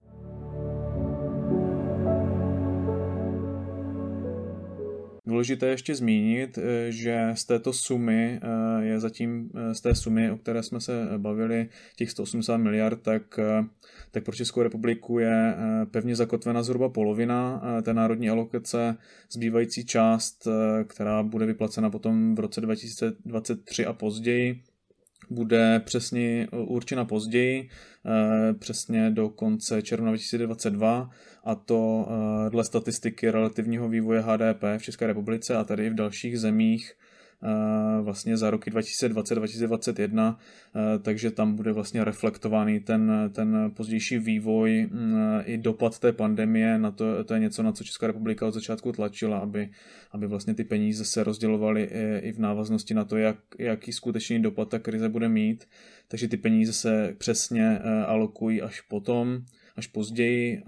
Důležité 5.36 5.68
ještě 5.68 5.96
zmínit, 5.96 6.58
eh, 6.58 6.92
že 6.92 7.32
z 7.34 7.46
této 7.46 7.74
sumy 7.74 8.40
eh, 8.42 8.86
je 8.86 9.00
zatím 9.00 9.50
eh, 9.56 9.76
z 9.76 9.82
té 9.82 9.96
sumy, 9.96 10.32
o 10.32 10.38
které 10.38 10.64
jsme 10.64 10.82
se 10.82 11.08
bavili, 11.18 11.70
těch 11.96 12.12
180 12.12 12.58
miliard, 12.58 13.02
tak, 13.02 13.40
tak 14.12 14.24
pro 14.24 14.36
Českou 14.36 14.62
republiku 14.62 15.20
je 15.20 15.56
pevně 15.92 16.16
zakotvena 16.16 16.64
zhruba 16.64 16.90
polovina 16.90 17.62
té 17.82 17.94
národní 17.94 18.30
alokace, 18.30 18.98
zbývající 19.32 19.86
část, 19.86 20.48
která 20.88 21.24
bude 21.24 21.46
vyplacena 21.46 21.90
potom 21.90 22.36
v 22.36 22.40
roce 22.40 22.62
2023 22.62 23.86
a 23.86 23.94
později, 23.94 24.62
bude 25.30 25.82
přesně 25.86 26.48
určena 26.52 27.06
později, 27.06 27.70
přesně 28.60 29.10
do 29.10 29.30
konce 29.30 29.82
června 29.82 30.10
2022 30.10 31.10
a 31.44 31.56
to 31.56 32.08
eh, 32.08 32.50
dle 32.50 32.64
statistiky 32.64 33.32
relativního 33.32 33.90
vývoje 33.90 34.22
HDP 34.22 34.64
v 34.78 34.84
České 34.84 35.08
republice 35.08 35.56
a 35.56 35.64
tady 35.64 35.90
v 35.90 35.94
dalších 35.94 36.40
zemích 36.40 36.94
eh, 36.94 37.05
vlastně 38.02 38.38
za 38.38 38.50
roky 38.50 38.72
2020-2021, 38.72 40.38
eh, 40.76 41.00
takže 41.00 41.32
tam 41.32 41.56
bude 41.56 41.72
vlastně 41.72 42.04
reflektovaný 42.04 42.80
ten, 42.80 43.32
ten 43.34 43.72
pozdější 43.76 44.18
vývoj 44.18 44.90
i 45.46 45.58
dopad 45.58 46.00
té 46.00 46.12
pandemie, 46.12 46.78
na 46.78 46.92
to, 46.92 47.24
to 47.24 47.34
je 47.34 47.40
něco, 47.40 47.64
na 47.64 47.72
co 47.72 47.84
Česká 47.84 48.08
republika 48.08 48.48
od 48.48 48.54
začátku 48.54 48.92
tlačila, 48.92 49.38
aby, 49.38 49.70
aby 50.12 50.28
vlastně 50.28 50.54
ty 50.54 50.64
peníze 50.64 51.06
se 51.06 51.24
rozdělovaly 51.24 51.84
i, 51.84 52.18
i 52.18 52.32
v 52.32 52.40
návaznosti 52.40 52.94
na 52.94 53.06
to, 53.06 53.18
jak, 53.18 53.38
jaký 53.60 53.92
skutečný 53.92 54.42
dopad 54.42 54.70
ta 54.70 54.80
krize 54.80 55.10
bude 55.10 55.30
mít, 55.30 55.68
takže 56.08 56.28
ty 56.28 56.38
peníze 56.38 56.74
se 56.74 57.16
přesně 57.18 57.80
alokují 58.08 58.62
až 58.62 58.82
potom, 58.82 59.42
až 59.76 59.88
později, 59.88 60.64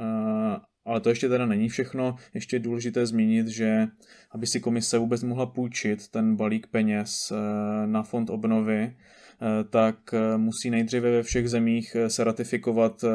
ale 0.88 1.02
to 1.02 1.10
ještě 1.10 1.30
teda 1.30 1.46
není 1.46 1.70
všechno. 1.70 2.16
Ještě 2.34 2.56
je 2.56 2.60
důležité 2.60 3.06
zmínit, 3.06 3.48
že 3.48 3.88
aby 4.32 4.48
si 4.48 4.60
komise 4.60 4.98
vůbec 4.98 5.24
mohla 5.24 5.46
půjčit 5.46 6.08
ten 6.08 6.36
balík 6.36 6.68
peněz 6.68 7.32
eh, 7.32 7.88
na 7.88 8.04
fond 8.04 8.30
obnovy, 8.30 8.82
eh, 8.82 9.64
tak 9.70 10.14
eh, 10.14 10.38
musí 10.38 10.70
nejdříve 10.70 11.12
ve 11.12 11.24
všech 11.24 11.50
zemích 11.50 11.96
se 12.08 12.24
ratifikovat 12.24 13.06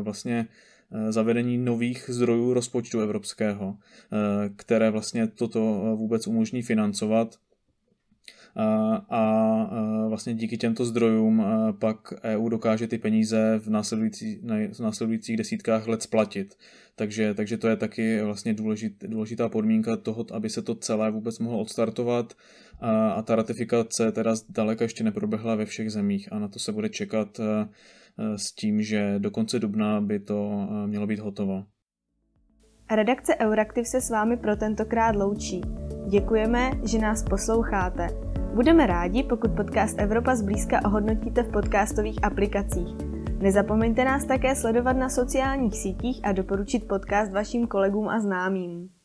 vlastně 0.00 0.46
zavedení 1.08 1.58
nových 1.58 2.04
zdrojů 2.08 2.54
rozpočtu 2.54 3.00
evropského, 3.00 3.76
které 4.56 4.90
vlastně 4.90 5.26
toto 5.26 5.60
vůbec 5.96 6.26
umožní 6.26 6.62
financovat 6.62 7.36
a 9.10 9.70
vlastně 10.08 10.34
díky 10.34 10.58
těmto 10.58 10.84
zdrojům 10.84 11.44
pak 11.78 11.96
EU 12.22 12.48
dokáže 12.48 12.86
ty 12.86 12.98
peníze 12.98 13.58
v, 13.58 13.70
následující, 13.70 14.40
v 14.72 14.80
následujících 14.80 15.36
desítkách 15.36 15.86
let 15.86 16.02
splatit. 16.02 16.54
Takže, 16.96 17.34
takže 17.34 17.58
to 17.58 17.68
je 17.68 17.76
taky 17.76 18.22
vlastně 18.22 18.54
důležit, 18.54 19.04
důležitá 19.06 19.48
podmínka 19.48 19.96
toho, 19.96 20.26
aby 20.32 20.50
se 20.50 20.62
to 20.62 20.74
celé 20.74 21.10
vůbec 21.10 21.38
mohlo 21.38 21.60
odstartovat 21.60 22.34
a, 22.80 23.10
a 23.10 23.22
ta 23.22 23.36
ratifikace 23.36 24.12
teda 24.12 24.34
zdaleka 24.34 24.84
ještě 24.84 25.04
neproběhla 25.04 25.54
ve 25.54 25.64
všech 25.64 25.90
zemích 25.90 26.32
a 26.32 26.38
na 26.38 26.48
to 26.48 26.58
se 26.58 26.72
bude 26.72 26.88
čekat 26.88 27.40
s 28.36 28.52
tím, 28.52 28.82
že 28.82 29.14
do 29.18 29.30
konce 29.30 29.58
dubna 29.58 30.00
by 30.00 30.18
to 30.20 30.68
mělo 30.86 31.06
být 31.06 31.18
hotovo. 31.18 31.64
Redakce 32.90 33.36
Euraktiv 33.36 33.86
se 33.86 34.00
s 34.00 34.10
vámi 34.10 34.36
pro 34.36 34.56
tentokrát 34.56 35.16
loučí. 35.16 35.60
Děkujeme, 36.08 36.70
že 36.84 36.98
nás 36.98 37.22
posloucháte. 37.22 38.08
Budeme 38.54 38.86
rádi, 38.86 39.22
pokud 39.22 39.50
podcast 39.50 40.00
Evropa 40.00 40.34
zblízka 40.34 40.84
ohodnotíte 40.84 41.42
v 41.42 41.52
podcastových 41.52 42.24
aplikacích. 42.24 42.96
Nezapomeňte 43.38 44.04
nás 44.04 44.24
také 44.24 44.56
sledovat 44.56 44.92
na 44.92 45.08
sociálních 45.08 45.76
sítích 45.76 46.20
a 46.22 46.32
doporučit 46.32 46.88
podcast 46.88 47.32
vašim 47.32 47.66
kolegům 47.66 48.08
a 48.08 48.20
známým. 48.20 48.97